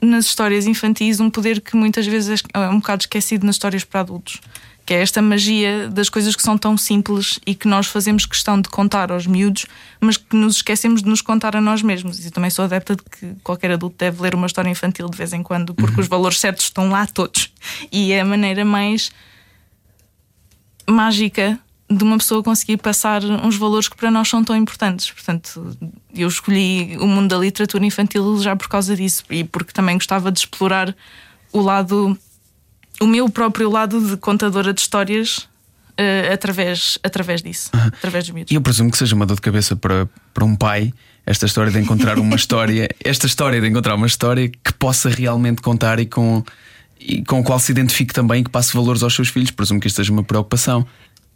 nas 0.00 0.26
histórias 0.26 0.66
infantis 0.66 1.20
um 1.20 1.30
poder 1.30 1.60
que 1.60 1.76
muitas 1.76 2.06
vezes 2.06 2.42
é 2.52 2.58
um 2.68 2.78
bocado 2.78 3.02
esquecido 3.02 3.44
nas 3.44 3.56
histórias 3.56 3.84
para 3.84 4.00
adultos 4.00 4.40
que 4.84 4.92
é 4.92 5.00
esta 5.00 5.22
magia 5.22 5.88
das 5.88 6.08
coisas 6.08 6.36
que 6.36 6.42
são 6.42 6.58
tão 6.58 6.76
simples 6.76 7.38
e 7.46 7.54
que 7.54 7.66
nós 7.66 7.86
fazemos 7.86 8.26
questão 8.26 8.60
de 8.60 8.68
contar 8.68 9.10
aos 9.10 9.26
miúdos, 9.26 9.66
mas 9.98 10.16
que 10.16 10.36
nos 10.36 10.56
esquecemos 10.56 11.02
de 11.02 11.08
nos 11.08 11.22
contar 11.22 11.56
a 11.56 11.60
nós 11.60 11.82
mesmos. 11.82 12.22
E 12.22 12.26
eu 12.26 12.30
também 12.30 12.50
sou 12.50 12.64
adepta 12.64 12.94
de 12.94 13.02
que 13.02 13.34
qualquer 13.42 13.70
adulto 13.70 13.96
deve 13.98 14.20
ler 14.22 14.34
uma 14.34 14.46
história 14.46 14.68
infantil 14.68 15.08
de 15.08 15.16
vez 15.16 15.32
em 15.32 15.42
quando, 15.42 15.74
porque 15.74 15.94
uhum. 15.94 16.00
os 16.00 16.08
valores 16.08 16.38
certos 16.38 16.66
estão 16.66 16.90
lá 16.90 17.06
todos. 17.06 17.50
E 17.90 18.12
é 18.12 18.20
a 18.20 18.24
maneira 18.24 18.64
mais 18.64 19.10
mágica 20.86 21.58
de 21.90 22.02
uma 22.02 22.18
pessoa 22.18 22.42
conseguir 22.42 22.76
passar 22.78 23.24
uns 23.24 23.56
valores 23.56 23.88
que 23.88 23.96
para 23.96 24.10
nós 24.10 24.28
são 24.28 24.44
tão 24.44 24.56
importantes. 24.56 25.10
Portanto, 25.10 25.76
eu 26.14 26.28
escolhi 26.28 26.96
o 26.98 27.06
mundo 27.06 27.28
da 27.28 27.38
literatura 27.38 27.84
infantil 27.84 28.38
já 28.42 28.54
por 28.56 28.68
causa 28.68 28.96
disso 28.96 29.24
e 29.30 29.44
porque 29.44 29.72
também 29.72 29.96
gostava 29.96 30.30
de 30.30 30.40
explorar 30.40 30.94
o 31.52 31.60
lado 31.60 32.18
o 33.00 33.06
meu 33.06 33.28
próprio 33.28 33.70
lado 33.70 34.00
de 34.00 34.16
contadora 34.16 34.72
de 34.72 34.80
histórias 34.80 35.48
uh, 35.98 36.32
através, 36.32 36.98
através 37.02 37.42
disso, 37.42 37.70
uhum. 37.74 37.86
através 37.86 38.24
dos 38.24 38.34
miúdos. 38.34 38.52
E 38.52 38.54
eu 38.54 38.60
presumo 38.60 38.90
que 38.90 38.98
seja 38.98 39.14
uma 39.14 39.26
dor 39.26 39.36
de 39.36 39.42
cabeça 39.42 39.76
para, 39.76 40.08
para 40.32 40.44
um 40.44 40.54
pai 40.56 40.92
esta 41.26 41.46
história 41.46 41.72
de 41.72 41.78
encontrar 41.78 42.18
uma 42.18 42.36
história, 42.36 42.88
esta 43.02 43.26
história 43.26 43.60
de 43.60 43.66
encontrar 43.66 43.94
uma 43.94 44.06
história 44.06 44.48
que 44.48 44.72
possa 44.74 45.08
realmente 45.08 45.62
contar 45.62 45.98
e 45.98 46.06
com, 46.06 46.44
e 47.00 47.24
com 47.24 47.40
a 47.40 47.42
qual 47.42 47.58
se 47.58 47.72
identifique 47.72 48.12
também 48.12 48.40
e 48.40 48.44
que 48.44 48.50
passe 48.50 48.74
valores 48.74 49.02
aos 49.02 49.14
seus 49.14 49.28
filhos. 49.28 49.50
Presumo 49.50 49.80
que 49.80 49.86
isto 49.86 49.96
seja 49.96 50.12
uma 50.12 50.22
preocupação. 50.22 50.86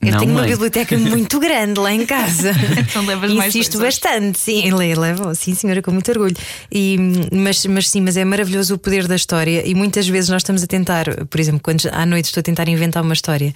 Eu 0.01 0.13
Não 0.13 0.19
tenho 0.21 0.31
uma 0.31 0.43
leio. 0.43 0.53
biblioteca 0.53 0.97
muito 0.99 1.41
grande 1.41 1.81
lá 1.81 1.93
em 1.93 2.07
casa. 2.07 2.53
Então 2.79 3.05
levas 3.05 3.33
mais 3.33 3.55
Insisto 3.55 3.79
coisas. 3.79 3.99
bastante, 3.99 4.39
sim, 4.39 4.71
levo, 4.73 5.35
sim, 5.35 5.55
senhora, 5.55 5.83
com 5.83 5.91
muito 5.91 6.09
orgulho. 6.11 6.37
E, 6.71 6.97
mas, 7.33 7.67
mas 7.67 7.89
sim, 7.91 8.01
mas 8.01 8.17
é 8.17 8.25
maravilhoso 8.25 8.75
o 8.75 8.79
poder 8.79 9.07
da 9.09 9.17
história. 9.17 9.67
E 9.67 9.75
muitas 9.75 10.07
vezes 10.09 10.31
nós 10.31 10.43
estamos 10.43 10.63
a 10.63 10.67
tentar, 10.67 11.07
por 11.27 11.41
exemplo, 11.41 11.61
quando 11.63 11.89
à 11.93 12.07
noite 12.07 12.27
estou 12.27 12.41
a 12.41 12.45
tentar 12.45 12.69
inventar 12.69 13.03
uma 13.03 13.13
história 13.15 13.53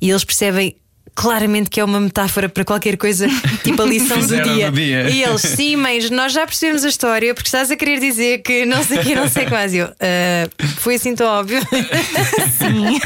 e 0.00 0.10
eles 0.10 0.24
percebem. 0.24 0.76
Claramente 1.16 1.70
que 1.70 1.78
é 1.78 1.84
uma 1.84 2.00
metáfora 2.00 2.48
para 2.48 2.64
qualquer 2.64 2.96
coisa, 2.96 3.28
tipo 3.62 3.80
a 3.80 3.84
lição 3.86 4.18
do 4.18 4.26
dia. 4.42 4.68
do 4.70 4.74
dia. 4.76 5.08
E 5.10 5.22
eles, 5.22 5.42
sim, 5.42 5.76
mas 5.76 6.10
nós 6.10 6.32
já 6.32 6.44
percebemos 6.44 6.84
a 6.84 6.88
história 6.88 7.32
porque 7.32 7.46
estás 7.46 7.70
a 7.70 7.76
querer 7.76 8.00
dizer 8.00 8.38
que 8.42 8.66
não 8.66 8.82
sei 8.82 8.98
o 8.98 9.02
que, 9.02 9.14
não 9.14 9.28
sei 9.28 9.46
quase. 9.46 9.76
Eu, 9.76 9.86
"Ah, 10.00 10.48
foi 10.78 10.96
assim 10.96 11.14
tão 11.14 11.28
óbvio. 11.28 11.60
Sim, 12.58 12.98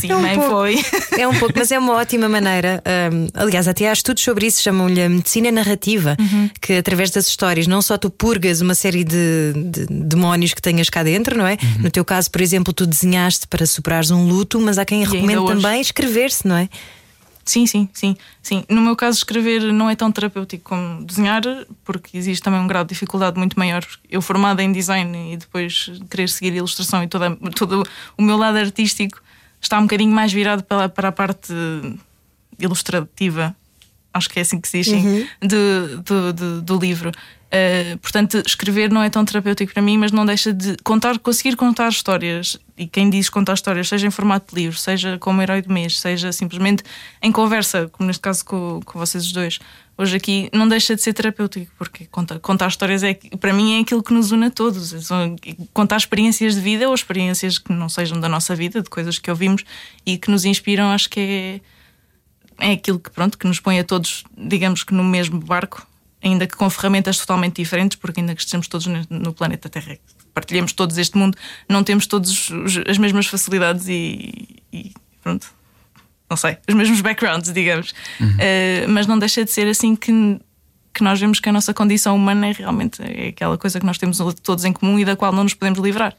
sim, 0.00 0.10
É 0.10 0.16
um 0.16 0.34
pouco. 0.34 0.50
foi. 0.50 0.84
É 1.18 1.28
um 1.28 1.34
pouco, 1.38 1.54
mas 1.56 1.70
é 1.70 1.78
uma 1.78 1.94
ótima 1.94 2.28
maneira. 2.28 2.82
hum, 3.12 3.26
aliás, 3.34 3.68
até 3.68 3.88
há 3.88 3.92
estudos 3.92 4.22
sobre 4.22 4.46
isso, 4.46 4.62
chamam-lhe 4.62 5.02
a 5.02 5.08
medicina 5.08 5.50
narrativa, 5.52 6.16
que 6.60 6.74
através 6.74 7.10
das 7.10 7.26
histórias 7.28 7.66
não 7.66 7.82
só 7.82 7.98
tu 7.98 8.08
purgas 8.10 8.60
uma 8.60 8.74
série 8.74 9.04
de, 9.04 9.52
de 9.54 9.86
demónios 9.90 10.54
que 10.54 10.62
tenhas 10.62 10.88
cá 10.88 11.02
dentro, 11.02 11.36
não 11.36 11.46
é? 11.46 11.56
No 11.78 11.90
teu 11.90 12.04
caso, 12.04 12.30
por 12.30 12.40
exemplo, 12.40 12.72
tu 12.72 12.86
desenhaste 12.86 13.46
para 13.48 13.66
superares 13.66 14.10
um 14.10 14.26
luto, 14.26 14.58
mas 14.60 14.78
há 14.78 14.84
quem 14.84 15.00
ainda 15.04 15.12
recomende 15.14 15.46
também 15.46 15.80
escrever-se, 15.80 16.46
não 16.46 16.56
é? 16.56 16.68
Sim, 17.48 17.66
sim, 17.66 17.88
sim, 17.94 18.14
sim. 18.42 18.62
No 18.68 18.82
meu 18.82 18.94
caso, 18.94 19.16
escrever 19.16 19.72
não 19.72 19.88
é 19.88 19.96
tão 19.96 20.12
terapêutico 20.12 20.68
como 20.68 21.02
desenhar, 21.02 21.42
porque 21.82 22.14
existe 22.14 22.42
também 22.42 22.60
um 22.60 22.66
grau 22.66 22.84
de 22.84 22.90
dificuldade 22.90 23.38
muito 23.38 23.58
maior. 23.58 23.82
Eu, 24.10 24.20
formada 24.20 24.62
em 24.62 24.70
design 24.70 25.32
e 25.32 25.36
depois 25.38 25.90
querer 26.10 26.28
seguir 26.28 26.54
ilustração 26.54 27.02
e 27.02 27.08
toda, 27.08 27.34
todo 27.56 27.88
o 28.18 28.22
meu 28.22 28.36
lado 28.36 28.58
artístico 28.58 29.22
está 29.62 29.78
um 29.78 29.84
bocadinho 29.84 30.12
mais 30.12 30.30
virado 30.30 30.62
para, 30.62 30.90
para 30.90 31.08
a 31.08 31.12
parte 31.12 31.54
ilustrativa, 32.58 33.56
acho 34.12 34.28
que 34.28 34.38
é 34.38 34.42
assim 34.42 34.60
que 34.60 34.68
se 34.68 34.78
diz, 34.78 34.86
sim, 34.88 35.26
do, 35.40 36.62
do, 36.62 36.78
livro. 36.78 37.10
Uh, 37.48 37.96
portanto, 37.98 38.42
escrever 38.46 38.90
não 38.90 39.02
é 39.02 39.08
tão 39.08 39.24
terapêutico 39.24 39.72
para 39.72 39.80
mim, 39.82 39.96
mas 39.96 40.12
não 40.12 40.26
deixa 40.26 40.52
de 40.52 40.76
contar, 40.84 41.18
conseguir 41.18 41.56
contar 41.56 41.88
histórias. 41.88 42.58
E 42.76 42.86
quem 42.86 43.08
diz 43.08 43.30
contar 43.30 43.54
histórias, 43.54 43.88
seja 43.88 44.06
em 44.06 44.10
formato 44.10 44.54
de 44.54 44.60
livro, 44.60 44.78
seja 44.78 45.16
como 45.18 45.40
herói 45.40 45.62
do 45.62 45.72
mês, 45.72 45.98
seja 45.98 46.30
simplesmente 46.30 46.82
em 47.22 47.32
conversa, 47.32 47.88
como 47.90 48.06
neste 48.06 48.20
caso 48.20 48.44
com, 48.44 48.80
com 48.84 48.98
vocês 48.98 49.24
os 49.24 49.32
dois, 49.32 49.58
hoje 49.96 50.16
aqui, 50.16 50.50
não 50.52 50.68
deixa 50.68 50.94
de 50.94 51.00
ser 51.00 51.14
terapêutico, 51.14 51.72
porque 51.78 52.04
contar, 52.10 52.38
contar 52.38 52.68
histórias 52.68 53.02
é, 53.02 53.14
para 53.40 53.52
mim 53.54 53.78
é 53.78 53.80
aquilo 53.80 54.02
que 54.02 54.12
nos 54.12 54.30
une 54.30 54.46
a 54.46 54.50
todos. 54.50 54.90
São- 55.06 55.34
Contar 55.72 55.96
experiências 55.96 56.54
de 56.54 56.60
vida 56.60 56.86
ou 56.86 56.94
experiências 56.94 57.58
que 57.58 57.72
não 57.72 57.88
sejam 57.88 58.20
da 58.20 58.28
nossa 58.28 58.54
vida, 58.54 58.82
de 58.82 58.90
coisas 58.90 59.18
que 59.18 59.30
ouvimos 59.30 59.64
e 60.04 60.18
que 60.18 60.30
nos 60.30 60.44
inspiram, 60.44 60.90
acho 60.90 61.08
que 61.08 61.18
é 61.20 61.60
é 62.58 62.72
aquilo 62.72 62.98
que 62.98 63.10
pronto 63.10 63.38
que 63.38 63.46
nos 63.46 63.60
põe 63.60 63.78
a 63.78 63.84
todos, 63.84 64.24
digamos 64.36 64.82
que 64.84 64.92
no 64.94 65.04
mesmo 65.04 65.38
barco, 65.40 65.86
ainda 66.22 66.46
que 66.46 66.56
com 66.56 66.68
ferramentas 66.68 67.18
totalmente 67.18 67.56
diferentes, 67.56 67.96
porque 67.96 68.20
ainda 68.20 68.34
que 68.34 68.40
estejamos 68.40 68.66
todos 68.68 68.86
no 69.08 69.32
planeta 69.32 69.68
Terra, 69.68 69.96
partilhamos 70.34 70.72
todos 70.72 70.98
este 70.98 71.16
mundo, 71.16 71.36
não 71.68 71.82
temos 71.84 72.06
todos 72.06 72.50
os- 72.50 72.78
as 72.88 72.98
mesmas 72.98 73.26
facilidades 73.26 73.88
e, 73.88 74.56
e 74.72 74.92
pronto, 75.22 75.46
não 76.28 76.36
sei, 76.36 76.58
os 76.68 76.74
mesmos 76.74 77.00
backgrounds, 77.00 77.52
digamos. 77.52 77.94
Eh, 78.38 78.86
mas 78.88 79.06
não 79.06 79.18
deixa 79.18 79.44
de 79.44 79.50
ser 79.50 79.66
assim 79.68 79.94
que 79.96 80.40
que 80.94 81.04
nós 81.04 81.20
vemos 81.20 81.38
que 81.38 81.48
a 81.48 81.52
nossa 81.52 81.72
condição 81.72 82.16
humana 82.16 82.48
é 82.48 82.52
realmente 82.52 83.00
é 83.00 83.28
aquela 83.28 83.56
coisa 83.56 83.78
que 83.78 83.86
nós 83.86 83.98
temos 83.98 84.18
todos 84.42 84.64
em 84.64 84.72
comum 84.72 84.98
e 84.98 85.04
da 85.04 85.14
qual 85.14 85.30
não 85.32 85.44
nos 85.44 85.54
podemos 85.54 85.78
livrar. 85.78 86.12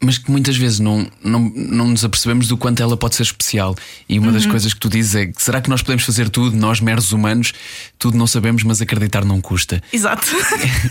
Mas 0.00 0.18
que 0.18 0.30
muitas 0.30 0.56
vezes 0.56 0.78
não, 0.78 1.10
não, 1.22 1.40
não 1.54 1.88
nos 1.88 2.04
apercebemos 2.04 2.48
do 2.48 2.56
quanto 2.56 2.82
ela 2.82 2.96
pode 2.96 3.14
ser 3.14 3.22
especial. 3.22 3.74
E 4.08 4.18
uma 4.18 4.30
das 4.30 4.44
coisas 4.44 4.74
que 4.74 4.80
tu 4.80 4.88
dizes 4.88 5.14
é 5.14 5.26
que 5.26 5.42
será 5.42 5.60
que 5.60 5.70
nós 5.70 5.82
podemos 5.82 6.04
fazer 6.04 6.28
tudo, 6.28 6.56
nós 6.56 6.80
meros 6.80 7.12
humanos, 7.12 7.52
tudo 7.98 8.16
não 8.16 8.26
sabemos, 8.26 8.62
mas 8.62 8.82
acreditar 8.82 9.24
não 9.24 9.40
custa. 9.40 9.82
Exato. 9.92 10.26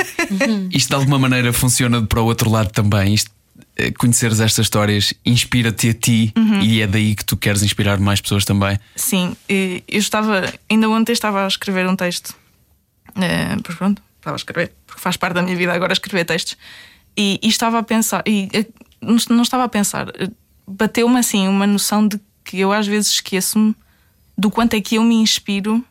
Isto 0.72 0.90
de 0.90 0.96
alguma 0.96 1.20
maneira 1.20 1.54
funciona 1.54 2.02
para 2.02 2.20
o 2.20 2.26
outro 2.26 2.50
lado 2.50 2.72
também. 2.72 3.14
Isto, 3.14 3.30
eh, 3.78 3.92
conheceres 3.92 4.40
estas 4.40 4.66
histórias 4.66 5.14
inspira-te 5.26 5.90
a 5.90 5.94
ti 5.94 6.34
e 6.62 6.82
é 6.82 6.88
daí 6.88 7.16
que 7.16 7.24
tu 7.24 7.38
queres 7.38 7.62
inspirar 7.62 8.00
mais 8.00 8.20
pessoas 8.20 8.44
também. 8.44 8.80
Sim, 8.96 9.36
eu 9.48 10.00
estava, 10.00 10.52
ainda 10.70 10.90
ontem 10.90 11.14
estava 11.14 11.46
a 11.46 11.48
escrever 11.48 11.88
um 11.88 11.96
texto. 11.96 12.34
Eh, 13.16 13.56
pois 13.64 13.78
pronto, 13.78 14.02
estava 14.18 14.36
a 14.36 14.38
escrever, 14.38 14.74
porque 14.88 15.02
faz 15.02 15.16
parte 15.16 15.36
da 15.36 15.42
minha 15.42 15.56
vida 15.56 15.74
agora 15.74 15.94
escrever 15.94 16.26
textos. 16.26 16.58
E, 17.18 17.40
e 17.42 17.48
estava 17.48 17.80
a 17.80 17.84
pensar, 17.84 18.24
e 18.26 18.50
eh, 18.54 18.66
não, 19.30 19.42
estava 19.42 19.64
a 19.64 19.70
pensar, 19.70 20.10
eh, 20.20 20.30
bateu-me 20.68 21.18
assim 21.20 21.48
uma 21.48 21.66
noção 21.68 22.08
de 22.08 22.20
que 22.44 22.60
eu 22.60 22.72
às 22.72 22.86
vezes 22.88 23.12
esqueço-me 23.14 23.76
do 24.38 24.50
quanto 24.52 24.74
é 24.76 24.82
que 24.82 24.96
eu 24.96 25.04
me 25.04 25.16
inspiro 25.16 25.84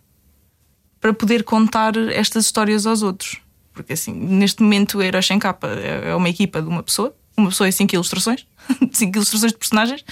para 1.01 1.13
poder 1.13 1.45
contar 1.45 1.97
estas 1.97 2.47
histórias 2.47 2.87
aos 2.87 3.03
outros. 3.03 3.39
Porque 3.73 3.93
assim, 3.95 4.13
neste 4.13 4.63
momento, 4.63 5.03
Heróis 5.03 5.27
Sem 5.27 5.39
Capa 5.39 5.69
é 5.69 6.11
é 6.11 6.15
uma 6.15 6.29
equipa 6.29 6.63
de 6.63 6.69
uma 6.69 6.83
pessoa, 6.83 7.15
uma 7.37 7.49
pessoa 7.49 7.69
e 7.69 7.73
cinco 7.73 7.95
ilustrações, 7.95 8.47
cinco 8.93 9.19
ilustrações 9.19 9.53
de 9.53 9.59
personagens. 9.59 10.05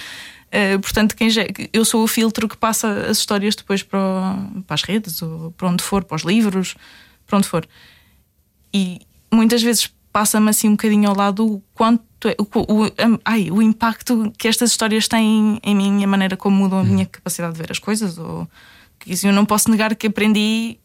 Eh, 0.51 0.77
portanto, 0.77 1.15
quem 1.15 1.29
já- 1.29 1.45
eu 1.71 1.83
sou 1.85 2.03
o 2.03 2.07
filtro 2.07 2.47
que 2.47 2.57
passa 2.57 3.05
as 3.09 3.17
histórias 3.17 3.55
depois 3.55 3.81
para, 3.81 3.99
o- 3.99 4.61
para 4.63 4.73
as 4.75 4.83
redes, 4.83 5.21
ou 5.21 5.51
para 5.51 5.67
onde 5.69 5.81
for, 5.83 6.03
para 6.03 6.15
os 6.15 6.23
livros, 6.23 6.75
para 7.25 7.37
onde 7.37 7.47
for. 7.47 7.65
E 8.73 8.99
muitas 9.31 9.61
vezes 9.63 9.89
passa-me 10.11 10.49
assim 10.49 10.67
um 10.67 10.71
bocadinho 10.71 11.09
ao 11.09 11.15
lado 11.15 11.45
o 11.55 11.63
quanto 11.73 12.03
é, 12.29 12.35
o, 12.39 12.43
o, 12.43 12.91
ai, 13.25 13.49
o 13.51 13.61
impacto 13.61 14.31
que 14.37 14.47
estas 14.47 14.71
histórias 14.71 15.07
têm 15.07 15.59
em 15.63 15.75
mim 15.75 16.01
e 16.01 16.03
a 16.03 16.07
maneira 16.07 16.35
como 16.37 16.55
mudam 16.55 16.79
a 16.79 16.83
minha 16.83 17.05
capacidade 17.05 17.53
de 17.53 17.59
ver 17.59 17.71
as 17.71 17.79
coisas. 17.79 18.17
Ou, 18.17 18.47
isso 19.05 19.27
eu 19.27 19.33
não 19.33 19.45
posso 19.45 19.69
negar 19.69 19.95
que 19.95 20.07
aprendi, 20.07 20.77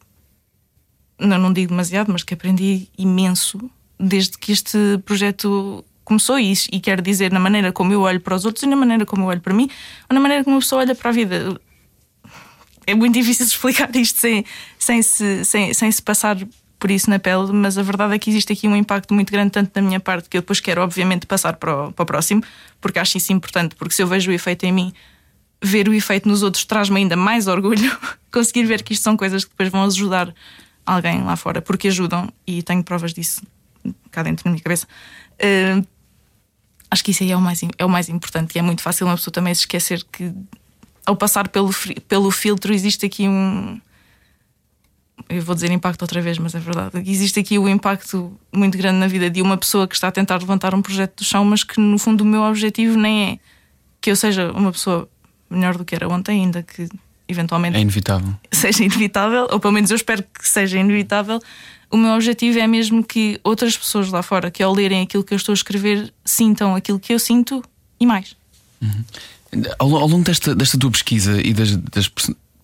não, 1.19 1.37
não 1.37 1.53
digo 1.53 1.69
demasiado, 1.69 2.11
mas 2.11 2.23
que 2.23 2.33
aprendi 2.33 2.87
imenso 2.97 3.59
desde 3.99 4.37
que 4.37 4.51
este 4.51 4.77
projeto 5.05 5.83
começou 6.05 6.39
e, 6.39 6.51
isso- 6.51 6.69
e 6.71 6.79
quero 6.79 7.01
dizer 7.01 7.31
na 7.31 7.39
maneira 7.39 7.71
como 7.71 7.91
eu 7.93 8.01
olho 8.01 8.19
para 8.19 8.35
os 8.35 8.45
outros 8.45 8.63
e 8.63 8.67
na 8.67 8.75
maneira 8.75 9.05
como 9.05 9.23
eu 9.23 9.27
olho 9.27 9.41
para 9.41 9.53
mim 9.53 9.69
ou 10.09 10.13
na 10.13 10.19
maneira 10.19 10.43
como 10.43 10.55
uma 10.55 10.61
pessoa 10.61 10.81
olha 10.81 10.95
para 10.95 11.09
a 11.09 11.13
vida 11.13 11.59
é 12.87 12.95
muito 12.95 13.13
difícil 13.13 13.45
explicar 13.47 13.93
isto 13.95 14.17
sem, 14.19 14.43
sem, 14.79 15.01
se, 15.03 15.45
sem, 15.45 15.73
sem 15.73 15.91
se 15.91 16.01
passar 16.01 16.35
por 16.79 16.89
isso 16.89 17.09
na 17.09 17.19
pele, 17.19 17.51
mas 17.51 17.77
a 17.77 17.83
verdade 17.83 18.15
é 18.15 18.19
que 18.19 18.29
existe 18.29 18.53
aqui 18.53 18.67
um 18.67 18.75
impacto 18.75 19.13
muito 19.13 19.31
grande, 19.31 19.51
tanto 19.51 19.73
da 19.73 19.81
minha 19.81 19.99
parte, 19.99 20.29
que 20.29 20.37
eu 20.37 20.41
depois 20.41 20.59
quero, 20.59 20.81
obviamente, 20.81 21.27
passar 21.27 21.57
para 21.57 21.87
o, 21.87 21.91
para 21.91 22.03
o 22.03 22.05
próximo, 22.05 22.41
porque 22.79 22.97
acho 22.97 23.17
isso 23.17 23.33
importante, 23.33 23.75
porque 23.75 23.93
se 23.93 24.01
eu 24.01 24.07
vejo 24.07 24.31
o 24.31 24.33
efeito 24.33 24.65
em 24.65 24.71
mim, 24.71 24.93
ver 25.61 25.89
o 25.89 25.93
efeito 25.93 26.27
nos 26.27 26.41
outros 26.41 26.63
traz-me 26.63 26.97
ainda 26.97 27.17
mais 27.17 27.47
orgulho, 27.47 27.97
conseguir 28.31 28.63
ver 28.63 28.81
que 28.81 28.93
isto 28.93 29.03
são 29.03 29.17
coisas 29.17 29.43
que 29.43 29.51
depois 29.51 29.69
vão 29.69 29.83
ajudar 29.83 30.33
alguém 30.85 31.21
lá 31.23 31.35
fora, 31.35 31.61
porque 31.61 31.89
ajudam, 31.89 32.31
e 32.47 32.63
tenho 32.63 32.83
provas 32.83 33.13
disso 33.13 33.41
cá 34.09 34.23
dentro 34.23 34.45
da 34.45 34.51
minha 34.51 34.63
cabeça. 34.63 34.87
Uh, 35.35 35.85
acho 36.89 37.03
que 37.03 37.11
isso 37.11 37.23
aí 37.23 37.31
é 37.31 37.37
o, 37.37 37.41
mais, 37.41 37.61
é 37.77 37.85
o 37.85 37.89
mais 37.89 38.07
importante, 38.09 38.55
e 38.55 38.59
é 38.59 38.61
muito 38.61 38.81
fácil 38.81 39.05
uma 39.05 39.15
pessoa 39.15 39.33
também 39.33 39.53
se 39.53 39.61
esquecer 39.61 40.03
que 40.11 40.33
ao 41.05 41.15
passar 41.15 41.47
pelo, 41.47 41.71
pelo 42.07 42.31
filtro 42.31 42.73
existe 42.73 43.05
aqui 43.05 43.27
um. 43.27 43.81
Eu 45.29 45.43
vou 45.43 45.53
dizer 45.53 45.69
impacto 45.69 46.01
outra 46.01 46.19
vez, 46.21 46.39
mas 46.39 46.55
é 46.55 46.59
verdade. 46.59 47.03
Existe 47.05 47.39
aqui 47.39 47.59
o 47.59 47.69
impacto 47.69 48.35
muito 48.51 48.75
grande 48.75 48.97
na 48.97 49.07
vida 49.07 49.29
de 49.29 49.41
uma 49.43 49.55
pessoa 49.57 49.87
que 49.87 49.93
está 49.93 50.07
a 50.07 50.11
tentar 50.11 50.37
levantar 50.39 50.73
um 50.73 50.81
projeto 50.81 51.19
do 51.19 51.23
chão, 51.23 51.45
mas 51.45 51.63
que 51.63 51.79
no 51.79 51.99
fundo 51.99 52.21
o 52.21 52.25
meu 52.25 52.41
objetivo 52.41 52.97
nem 52.97 53.23
é 53.33 53.39
que 54.01 54.09
eu 54.09 54.15
seja 54.15 54.51
uma 54.51 54.71
pessoa 54.71 55.07
melhor 55.49 55.77
do 55.77 55.85
que 55.85 55.93
era 55.93 56.09
ontem, 56.09 56.41
ainda 56.43 56.63
que 56.63 56.89
eventualmente 57.27 57.77
É 57.77 57.81
inevitável. 57.81 58.33
seja 58.51 58.83
inevitável, 58.83 59.47
ou 59.51 59.59
pelo 59.59 59.73
menos 59.73 59.91
eu 59.91 59.95
espero 59.95 60.23
que 60.23 60.49
seja 60.49 60.79
inevitável. 60.79 61.39
O 61.91 61.97
meu 61.97 62.13
objetivo 62.13 62.57
é 62.57 62.65
mesmo 62.65 63.03
que 63.03 63.39
outras 63.43 63.77
pessoas 63.77 64.09
lá 64.09 64.23
fora, 64.23 64.49
que 64.49 64.63
ao 64.63 64.73
lerem 64.73 65.01
aquilo 65.03 65.23
que 65.23 65.33
eu 65.33 65.37
estou 65.37 65.53
a 65.53 65.55
escrever, 65.55 66.11
sintam 66.25 66.75
aquilo 66.75 66.99
que 66.99 67.13
eu 67.13 67.19
sinto 67.19 67.63
e 67.99 68.05
mais. 68.05 68.35
Ao, 69.77 69.95
ao 69.95 70.07
longo 70.07 70.23
desta, 70.23 70.55
desta 70.55 70.77
tua 70.77 70.91
pesquisa 70.91 71.39
e 71.41 71.53
das, 71.53 71.75
das 71.75 72.11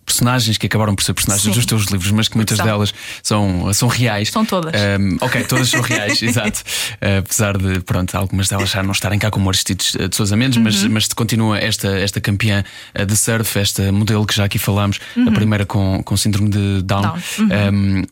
personagens 0.05 0.57
que 0.57 0.65
acabaram 0.67 0.95
por 0.95 1.03
ser 1.03 1.13
personagens 1.13 1.43
Sim. 1.45 1.51
dos 1.51 1.65
teus 1.65 1.85
livros, 1.85 2.11
mas 2.11 2.27
que 2.27 2.35
muitas 2.35 2.57
São. 2.57 2.65
delas 2.65 2.93
são, 3.23 3.73
são 3.73 3.87
reais. 3.87 4.29
São 4.29 4.45
todas. 4.45 4.71
Um, 4.99 5.17
ok, 5.19 5.43
todas 5.45 5.69
são 5.69 5.81
reais, 5.81 6.21
exato. 6.23 6.61
Uh, 6.93 7.19
apesar 7.19 7.57
de, 7.57 7.79
pronto, 7.81 8.15
algumas 8.15 8.47
delas 8.47 8.69
já 8.69 8.83
não 8.83 8.91
estarem 8.91 9.17
cá 9.17 9.31
como 9.31 9.49
Aristides 9.49 9.95
uh, 9.95 10.07
de 10.07 10.15
Sousa 10.15 10.35
Mendes, 10.35 10.57
mas, 10.57 10.83
Uhum. 10.83 10.91
mas 10.91 11.07
continua 11.07 11.57
esta, 11.57 11.87
esta 11.97 12.21
campeã 12.21 12.63
uh, 12.99 13.05
de 13.05 13.17
surf, 13.17 13.57
esta 13.57 13.91
modelo 13.91 14.25
que 14.25 14.35
já 14.35 14.45
aqui 14.45 14.59
falámos, 14.59 14.99
a 15.27 15.31
primeira 15.31 15.65
com, 15.65 16.01
com 16.03 16.15
síndrome 16.15 16.49
de 16.49 16.81
Down. 16.83 17.01
Uhum. 17.39 17.47
Down. 17.47 17.59
Uhum. 17.71 17.99
Um, 17.99 18.03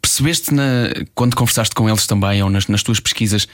percebeste 0.00 0.52
na, 0.52 0.62
quando 1.14 1.36
conversaste 1.36 1.74
com 1.74 1.88
eles 1.88 2.06
também, 2.06 2.42
ou 2.42 2.50
nas, 2.50 2.66
nas 2.66 2.82
tuas 2.82 2.98
pesquisas, 2.98 3.46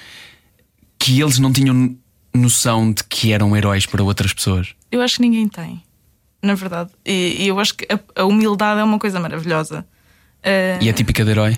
que 0.99 1.21
eles 1.21 1.39
não 1.39 1.53
tinham 1.53 1.95
noção 2.35 2.91
de 2.93 3.05
que 3.05 3.33
eram 3.33 3.57
heróis 3.57 3.87
para 3.87 4.03
outras 4.03 4.33
pessoas? 4.33 4.69
Eu 4.91 5.01
acho 5.03 5.17
que 5.17 5.23
ninguém 5.23 5.49
tem, 5.49 5.83
na 6.43 6.55
verdade. 6.55 6.91
E, 7.05 7.37
e 7.45 7.49
eu 7.49 7.59
acho 7.59 7.75
que 7.75 7.87
a, 7.93 8.23
a 8.23 8.25
humildade 8.25 8.81
é 8.81 8.85
uma 8.85 8.99
coisa 8.99 9.19
maravilhosa. 9.21 9.87
Uh, 10.41 10.83
E 10.83 10.89
é 10.89 10.93
típica 10.93 11.25
de 11.25 11.31
herói? 11.31 11.57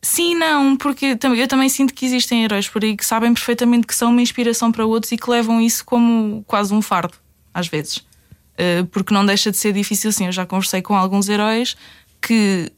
Sim, 0.00 0.34
não, 0.34 0.76
porque 0.76 1.16
eu 1.22 1.48
também 1.48 1.68
sinto 1.68 1.94
que 1.94 2.04
existem 2.04 2.44
heróis 2.44 2.68
por 2.68 2.82
aí 2.82 2.96
que 2.96 3.06
sabem 3.06 3.32
perfeitamente 3.32 3.86
que 3.86 3.94
são 3.94 4.10
uma 4.10 4.20
inspiração 4.20 4.72
para 4.72 4.84
outros 4.84 5.12
e 5.12 5.16
que 5.16 5.30
levam 5.30 5.60
isso 5.60 5.84
como 5.84 6.42
quase 6.46 6.74
um 6.74 6.82
fardo, 6.82 7.14
às 7.54 7.68
vezes. 7.68 7.98
Uh, 7.98 8.84
porque 8.90 9.14
não 9.14 9.24
deixa 9.24 9.50
de 9.50 9.56
ser 9.56 9.72
difícil 9.72 10.10
assim. 10.10 10.26
Eu 10.26 10.32
já 10.32 10.44
conversei 10.44 10.82
com 10.82 10.96
alguns 10.96 11.28
heróis 11.28 11.76
que 12.20 12.70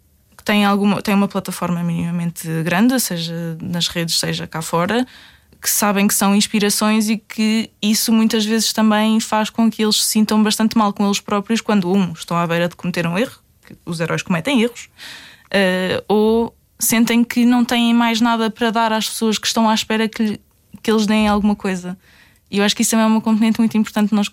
têm, 0.45 0.65
alguma, 0.65 1.01
têm 1.01 1.15
uma 1.15 1.27
plataforma 1.27 1.83
minimamente 1.83 2.47
grande, 2.63 3.01
seja 3.01 3.57
nas 3.61 3.89
redes, 3.89 4.19
seja 4.19 4.47
cá 4.47 4.61
fora, 4.61 5.07
que 5.65 5.71
sabem 5.71 6.07
que 6.07 6.13
são 6.13 6.37
inspirações 6.37 7.09
e 7.09 7.17
que 7.17 7.71
isso 7.81 8.13
muitas 8.13 8.45
vezes 8.45 8.71
também 8.71 9.19
faz 9.19 9.49
com 9.49 9.71
que 9.71 9.83
eles 9.83 9.97
se 9.97 10.11
sintam 10.11 10.43
bastante 10.43 10.77
mal 10.77 10.93
com 10.93 11.07
eles 11.07 11.21
próprios 11.21 11.63
quando, 11.63 11.91
um, 11.91 12.13
estão 12.13 12.37
à 12.37 12.47
beira 12.47 12.69
de 12.69 12.77
cometer 12.77 13.07
um 13.07 13.17
erro, 13.17 13.39
os 13.87 13.99
heróis 13.99 14.21
cometem 14.21 14.61
erros, 14.61 14.91
uh, 15.47 16.05
ou 16.07 16.55
sentem 16.79 17.25
que 17.25 17.47
não 17.47 17.65
têm 17.65 17.95
mais 17.95 18.21
nada 18.21 18.51
para 18.51 18.71
dar 18.71 18.93
às 18.93 19.09
pessoas 19.09 19.39
que 19.39 19.47
estão 19.47 19.67
à 19.67 19.73
espera 19.73 20.07
que, 20.07 20.39
que 20.83 20.91
eles 20.91 21.07
deem 21.07 21.29
alguma 21.29 21.57
coisa. 21.57 21.97
E 22.51 22.59
eu 22.59 22.65
acho 22.65 22.77
que 22.77 22.83
isso 22.83 22.91
também 22.91 23.07
é 23.07 23.09
uma 23.09 23.23
componente 23.23 23.59
muito 23.59 23.75
importante 23.79 24.15
nós, 24.15 24.31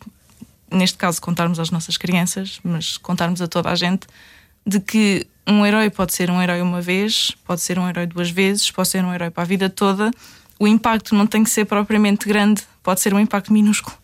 neste 0.70 0.98
caso, 0.98 1.22
contarmos 1.22 1.62
às 1.62 1.72
nossas 1.72 1.96
crianças, 1.96 2.60
mas 2.62 2.98
contarmos 2.98 3.42
a 3.42 3.48
toda 3.48 3.70
a 3.70 3.76
gente 3.76 4.06
de 4.68 4.82
que 4.82 5.26
um 5.48 5.66
herói 5.66 5.90
pode 5.90 6.14
ser 6.14 6.30
um 6.30 6.42
herói 6.42 6.62
uma 6.62 6.82
vez, 6.82 7.32
pode 7.46 7.62
ser 7.62 7.80
um 7.80 7.88
herói 7.88 8.06
duas 8.06 8.30
vezes, 8.30 8.70
pode 8.70 8.90
ser 8.90 9.02
um 9.06 9.14
herói 9.14 9.30
para 9.30 9.44
a 9.44 9.46
vida 9.46 9.70
toda. 9.70 10.12
O 10.62 10.68
impacto 10.68 11.16
não 11.16 11.26
tem 11.26 11.44
que 11.44 11.50
ser 11.50 11.66
propriamente 11.66 12.28
grande, 12.28 12.62
pode 12.84 13.02
ser 13.02 13.16
um 13.16 13.20
impacto 13.20 13.52
minúsculo 13.52 13.98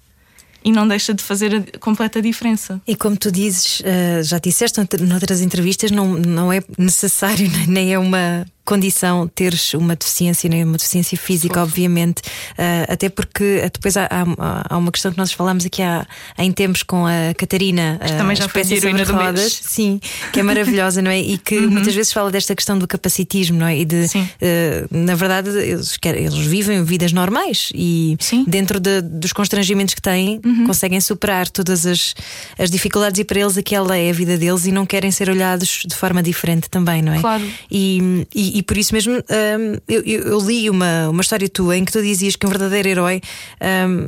e 0.65 0.71
não 0.71 0.87
deixa 0.87 1.13
de 1.13 1.23
fazer 1.23 1.53
a 1.53 1.77
completa 1.77 2.19
diferença. 2.19 2.81
E 2.87 2.95
como 2.95 3.15
tu 3.15 3.31
dizes, 3.31 3.79
eh, 3.85 4.23
já 4.23 4.39
disseste 4.39 4.79
noutras 5.01 5.41
entrevistas, 5.41 5.91
não, 5.91 6.15
não 6.15 6.51
é 6.51 6.63
necessário, 6.75 7.47
nem 7.69 7.93
é 7.93 7.99
uma 7.99 8.43
condição 8.67 9.29
teres 9.33 9.73
uma 9.73 9.95
deficiência, 9.95 10.49
nem 10.49 10.61
uma 10.65 10.75
deficiência 10.75 11.17
física, 11.17 11.63
obviamente, 11.63 12.19
uh, 12.19 12.91
até 12.91 13.07
porque 13.07 13.61
eh, 13.63 13.69
depois 13.73 13.95
há, 13.95 14.09
há, 14.11 14.65
há, 14.69 14.77
uma 14.77 14.91
questão 14.91 15.09
que 15.09 15.17
nós 15.17 15.31
falamos 15.31 15.65
aqui 15.65 15.81
há, 15.81 16.05
há 16.37 16.43
em 16.43 16.51
tempos 16.51 16.83
com 16.83 17.05
a 17.05 17.33
Catarina, 17.37 17.97
que 18.05 18.13
também 18.17 18.35
já 18.35 18.49
foi 18.49 18.61
heroína 18.69 19.05
do 19.05 19.13
rodas, 19.13 19.39
mês. 19.39 19.61
sim, 19.63 20.01
que 20.33 20.41
é 20.41 20.43
maravilhosa, 20.43 21.01
não 21.01 21.09
é? 21.09 21.17
E 21.17 21.37
que 21.37 21.57
uhum. 21.59 21.71
muitas 21.71 21.95
vezes 21.95 22.11
fala 22.11 22.29
desta 22.29 22.53
questão 22.53 22.77
do 22.77 22.85
capacitismo, 22.85 23.57
não 23.57 23.67
é? 23.67 23.77
E 23.77 23.85
de, 23.85 24.05
uh, 24.05 24.87
na 24.91 25.15
verdade, 25.15 25.49
eles, 25.49 25.97
eles 26.03 26.35
vivem 26.35 26.83
vidas 26.83 27.13
normais 27.13 27.69
e 27.73 28.17
sim. 28.19 28.43
dentro 28.45 28.81
de, 28.81 28.99
dos 29.01 29.31
constrangimentos 29.31 29.93
que 29.93 30.01
têm, 30.01 30.41
uhum. 30.43 30.65
conseguem 30.67 30.99
superar 30.99 31.49
todas 31.49 31.85
as, 31.85 32.13
as 32.59 32.69
dificuldades 32.69 33.17
e 33.17 33.23
para 33.23 33.39
eles 33.39 33.57
aquela 33.57 33.95
é 33.95 34.09
a 34.09 34.13
vida 34.13 34.37
deles 34.37 34.65
e 34.65 34.73
não 34.73 34.85
querem 34.85 35.09
ser 35.09 35.29
olhados 35.29 35.83
de 35.85 35.95
forma 35.95 36.21
diferente 36.21 36.69
também, 36.69 37.01
não 37.01 37.13
é? 37.13 37.21
Claro. 37.21 37.47
E, 37.71 38.25
e, 38.35 38.56
e 38.57 38.63
por 38.63 38.75
isso 38.75 38.91
mesmo 38.91 39.13
um, 39.13 39.77
eu, 39.87 40.01
eu, 40.01 40.39
li 40.39 40.67
uma, 40.67 41.09
uma 41.09 41.21
história 41.21 41.47
tua 41.47 41.77
em 41.77 41.85
que 41.85 41.91
tu 41.91 42.01
dizias 42.01 42.35
que 42.35 42.43
um 42.43 42.49
verdadeiro 42.49 42.89
herói. 42.89 43.21
Um, 43.61 44.07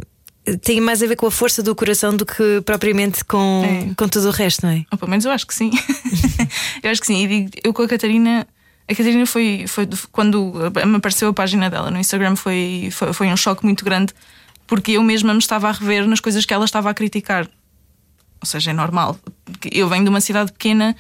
tem 0.64 0.82
mais 0.82 1.04
a 1.04 1.06
ver 1.06 1.16
com 1.16 1.28
a 1.28 1.32
força 1.32 1.62
do 1.62 1.76
coração 1.76 2.18
do 2.18 2.26
que 2.26 2.60
propriamente 2.66 3.24
com, 3.24 3.64
é. 3.64 3.94
com 3.94 4.08
tudo 4.08 4.30
o 4.30 4.32
resto, 4.32 4.66
não 4.66 4.74
é? 4.74 4.84
Ou 4.92 4.98
pelo 4.98 5.12
menos 5.12 5.24
eu 5.24 5.32
acho 5.32 5.46
que 5.46 5.54
sim. 5.54 5.70
eu 6.82 6.90
acho 6.90 7.00
que 7.00 7.06
sim. 7.06 7.24
E 7.24 7.28
digo, 7.28 7.50
eu 7.64 7.72
com 7.72 7.84
a 7.84 7.88
Catarina. 7.88 8.48
A 8.88 8.96
Catarina 8.96 9.28
foi, 9.28 9.66
foi 9.68 9.88
quando 10.12 10.52
me 10.88 10.96
apareceu 10.96 11.30
a 11.30 11.34
página 11.34 11.70
dela 11.70 11.92
no 11.92 12.00
Instagram 12.00 12.36
foi, 12.36 12.90
foi, 12.92 13.14
foi 13.14 13.28
um 13.28 13.38
choque 13.38 13.64
muito 13.64 13.86
grande 13.86 14.16
porque 14.66 14.94
eu 14.94 15.04
mesma 15.04 15.32
me 15.32 15.40
estava 15.40 15.70
a 15.70 15.72
rever 15.72 16.08
nas 16.08 16.20
coisas 16.20 16.44
que 16.44 16.56
ela 16.56 16.66
estava 16.66 16.90
a 16.90 16.94
criticar. 16.96 17.48
Ou 18.42 18.48
seja, 18.48 18.72
é 18.72 18.74
normal. 18.74 19.16
Eu 19.72 19.88
venho 19.88 20.06
de 20.06 20.10
uma 20.10 20.22
cidade 20.22 20.52
pequena 20.52 20.96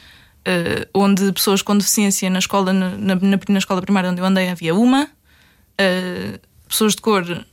uh, 0.48 0.90
onde 0.94 1.32
pessoas 1.32 1.62
com 1.62 1.78
deficiência 1.78 2.30
na 2.30 2.40
escola, 2.40 2.74
na, 2.74 2.90
na, 2.96 3.16
na, 3.48 3.58
escola 3.58 3.82
primária 3.82 4.10
onde 4.10 4.22
eu 4.22 4.26
andei, 4.26 4.50
havia 4.50 4.74
uma, 4.76 5.06
uh, 5.06 6.40
pessoas 6.68 6.96
de 6.96 7.02
cor, 7.02 7.46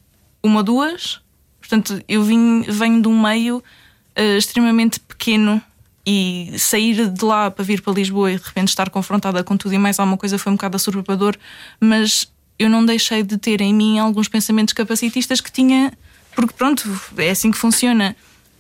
uma 0.42 0.59
ou 0.59 0.62
duas. 0.62 1.20
Portanto, 1.61 2.01
eu 2.09 2.22
vim, 2.22 2.62
venho 2.62 3.03
de 3.03 3.09
um 3.09 3.20
meio 3.20 3.59
uh, 3.59 4.37
extremamente 4.38 5.01
pequeno. 5.01 5.62
E 6.09 6.55
sair 6.57 7.11
de 7.11 7.25
lá 7.25 7.51
para 7.51 7.64
vir 7.64 7.83
para 7.83 7.92
Lisboa 7.92 8.31
e 8.31 8.37
de 8.37 8.44
repente 8.44 8.68
estar 8.68 8.88
confrontada 8.90 9.42
com 9.42 9.57
tudo 9.57 9.75
e 9.75 9.79
mais 9.79 9.99
alguma 9.99 10.16
coisa 10.16 10.38
foi 10.38 10.53
um 10.53 10.55
bocado 10.55 10.77
assorbador, 10.77 11.35
mas 11.81 12.33
eu 12.57 12.70
não 12.70 12.87
deixei 12.87 13.25
de 13.25 13.37
ter 13.37 13.61
em 13.61 13.75
mim 13.75 13.99
alguns 13.99 14.29
pensamentos 14.29 14.72
capacitistas 14.72 15.40
que 15.40 15.51
tinha, 15.51 15.92
porque 16.33 16.55
pronto, 16.55 16.88
é 17.16 17.31
assim 17.31 17.51
que 17.51 17.59
funciona 17.59 18.14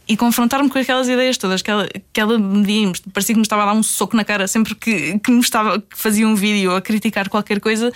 e 0.08 0.16
confrontar-me 0.16 0.68
com 0.68 0.78
aquelas 0.78 1.08
ideias 1.08 1.36
todas 1.36 1.62
que 1.62 1.70
ela, 1.70 1.88
que 2.12 2.20
ela 2.20 2.38
me 2.38 2.64
dizia, 2.64 2.92
parecia 3.12 3.34
que 3.34 3.38
me 3.38 3.42
estava 3.42 3.62
a 3.62 3.66
dar 3.66 3.72
um 3.72 3.82
soco 3.82 4.16
na 4.16 4.24
cara 4.24 4.46
sempre 4.46 4.74
que, 4.74 5.18
que 5.18 5.30
me 5.30 5.40
estava, 5.40 5.80
que 5.80 5.98
fazia 5.98 6.26
um 6.26 6.34
vídeo 6.34 6.74
a 6.74 6.80
criticar 6.80 7.28
qualquer 7.28 7.60
coisa. 7.60 7.92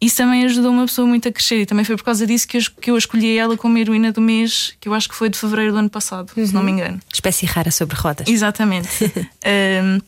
Isso 0.00 0.16
também 0.16 0.44
ajudou 0.44 0.70
uma 0.70 0.86
pessoa 0.86 1.06
muito 1.06 1.28
a 1.28 1.32
crescer 1.32 1.62
e 1.62 1.66
também 1.66 1.84
foi 1.84 1.96
por 1.96 2.04
causa 2.04 2.26
disso 2.26 2.46
que 2.46 2.58
eu, 2.58 2.62
que 2.80 2.90
eu 2.90 2.98
escolhi 2.98 3.36
ela 3.36 3.56
como 3.56 3.78
heroína 3.78 4.12
do 4.12 4.20
mês, 4.20 4.76
que 4.78 4.88
eu 4.88 4.94
acho 4.94 5.08
que 5.08 5.14
foi 5.14 5.28
de 5.28 5.38
fevereiro 5.38 5.72
do 5.72 5.78
ano 5.78 5.90
passado, 5.90 6.30
uhum. 6.36 6.46
se 6.46 6.52
não 6.52 6.62
me 6.62 6.70
uhum. 6.70 6.78
engano. 6.78 7.00
Espécie 7.12 7.46
rara 7.46 7.70
sobre 7.70 7.96
rodas. 7.96 8.28
Exatamente. 8.28 8.88
um, 9.82 10.00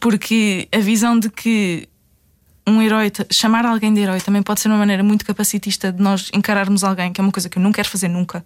porque 0.00 0.68
a 0.72 0.78
visão 0.78 1.18
de 1.18 1.28
que 1.28 1.88
um 2.66 2.80
herói, 2.80 3.12
chamar 3.30 3.64
alguém 3.66 3.92
de 3.92 4.00
herói 4.00 4.20
também 4.20 4.42
pode 4.42 4.60
ser 4.60 4.68
uma 4.68 4.78
maneira 4.78 5.02
muito 5.02 5.24
capacitista 5.24 5.92
de 5.92 6.02
nós 6.02 6.30
encararmos 6.32 6.82
alguém, 6.82 7.12
que 7.12 7.20
é 7.20 7.22
uma 7.24 7.32
coisa 7.32 7.48
que 7.48 7.58
eu 7.58 7.62
não 7.62 7.72
quero 7.72 7.88
fazer 7.88 8.08
nunca. 8.08 8.44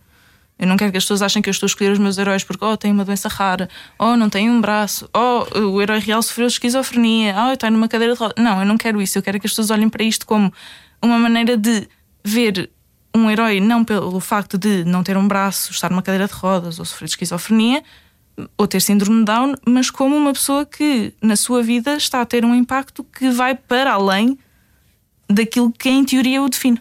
Eu 0.60 0.66
não 0.66 0.76
quero 0.76 0.92
que 0.92 0.98
as 0.98 1.04
pessoas 1.04 1.22
achem 1.22 1.40
que 1.40 1.48
eu 1.48 1.52
estou 1.52 1.66
a 1.66 1.68
escolher 1.68 1.90
os 1.90 1.98
meus 1.98 2.18
heróis 2.18 2.44
porque, 2.44 2.62
oh, 2.62 2.76
tem 2.76 2.92
uma 2.92 3.02
doença 3.02 3.28
rara, 3.30 3.66
oh, 3.98 4.14
não 4.14 4.28
tem 4.28 4.50
um 4.50 4.60
braço, 4.60 5.08
oh, 5.14 5.58
o 5.58 5.80
herói 5.80 6.00
real 6.00 6.22
sofreu 6.22 6.46
esquizofrenia, 6.46 7.34
oh, 7.48 7.52
está 7.54 7.70
numa 7.70 7.88
cadeira 7.88 8.12
de 8.12 8.20
rodas. 8.20 8.34
Não, 8.36 8.60
eu 8.60 8.66
não 8.66 8.76
quero 8.76 9.00
isso. 9.00 9.16
Eu 9.16 9.22
quero 9.22 9.40
que 9.40 9.46
as 9.46 9.52
pessoas 9.52 9.70
olhem 9.70 9.88
para 9.88 10.04
isto 10.04 10.26
como 10.26 10.52
uma 11.00 11.18
maneira 11.18 11.56
de 11.56 11.88
ver 12.22 12.68
um 13.16 13.30
herói 13.30 13.58
não 13.58 13.82
pelo 13.82 14.20
facto 14.20 14.58
de 14.58 14.84
não 14.84 15.02
ter 15.02 15.16
um 15.16 15.26
braço, 15.26 15.72
estar 15.72 15.88
numa 15.88 16.02
cadeira 16.02 16.26
de 16.26 16.34
rodas 16.34 16.78
ou 16.78 16.84
sofrer 16.84 17.06
de 17.06 17.12
esquizofrenia 17.12 17.82
ou 18.56 18.66
ter 18.66 18.80
síndrome 18.80 19.20
de 19.20 19.24
Down, 19.24 19.54
mas 19.66 19.90
como 19.90 20.14
uma 20.14 20.32
pessoa 20.32 20.66
que 20.66 21.12
na 21.22 21.36
sua 21.36 21.62
vida 21.62 21.96
está 21.96 22.20
a 22.20 22.26
ter 22.26 22.44
um 22.44 22.54
impacto 22.54 23.02
que 23.02 23.30
vai 23.30 23.54
para 23.54 23.92
além 23.92 24.38
daquilo 25.28 25.72
que 25.72 25.88
em 25.88 26.04
teoria 26.04 26.42
o 26.42 26.48
define. 26.48 26.80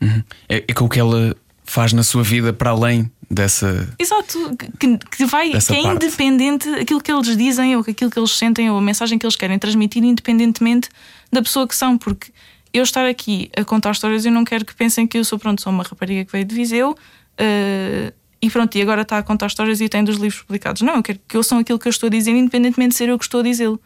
Uhum. 0.00 0.22
É, 0.48 0.64
é 0.68 0.72
com 0.72 0.88
que 0.88 1.00
ela 1.00 1.36
faz 1.66 1.92
na 1.92 2.02
sua 2.02 2.22
vida 2.22 2.52
para 2.52 2.70
além 2.70 3.10
dessa. 3.30 3.92
Exato, 3.98 4.56
que, 4.78 4.98
que 4.98 5.26
vai, 5.26 5.50
que 5.50 5.56
é 5.56 5.82
parte. 5.82 6.06
independente 6.06 6.68
aquilo 6.70 7.00
que 7.00 7.12
eles 7.12 7.36
dizem 7.36 7.74
ou 7.76 7.84
aquilo 7.86 8.10
que 8.10 8.18
eles 8.18 8.30
sentem 8.30 8.70
ou 8.70 8.78
a 8.78 8.82
mensagem 8.82 9.18
que 9.18 9.26
eles 9.26 9.36
querem 9.36 9.58
transmitir, 9.58 10.02
independentemente 10.02 10.88
da 11.30 11.42
pessoa 11.42 11.66
que 11.66 11.74
são, 11.74 11.98
porque 11.98 12.30
eu 12.72 12.82
estar 12.82 13.06
aqui 13.06 13.50
a 13.56 13.64
contar 13.64 13.92
histórias, 13.92 14.24
eu 14.24 14.32
não 14.32 14.44
quero 14.44 14.64
que 14.64 14.74
pensem 14.74 15.06
que 15.06 15.18
eu 15.18 15.24
sou, 15.24 15.38
pronto, 15.38 15.60
sou 15.60 15.72
uma 15.72 15.82
rapariga 15.82 16.24
que 16.24 16.32
veio 16.32 16.44
de 16.44 16.54
Viseu 16.54 16.90
uh, 16.92 18.12
e 18.40 18.50
pronto, 18.50 18.76
e 18.76 18.82
agora 18.82 19.02
está 19.02 19.18
a 19.18 19.22
contar 19.22 19.46
histórias 19.46 19.80
e 19.80 19.88
tem 19.88 20.04
dos 20.04 20.16
livros 20.16 20.42
publicados. 20.42 20.82
Não, 20.82 20.96
eu 20.96 21.02
quero 21.02 21.18
que 21.26 21.36
ouçam 21.36 21.58
aquilo 21.58 21.78
que 21.78 21.88
eu 21.88 21.90
estou 21.90 22.06
a 22.06 22.10
dizer, 22.10 22.32
independentemente 22.32 22.90
de 22.90 22.96
ser 22.96 23.08
eu 23.08 23.18
que 23.18 23.24
estou 23.24 23.40
a 23.40 23.42
dizê-lo. 23.42 23.80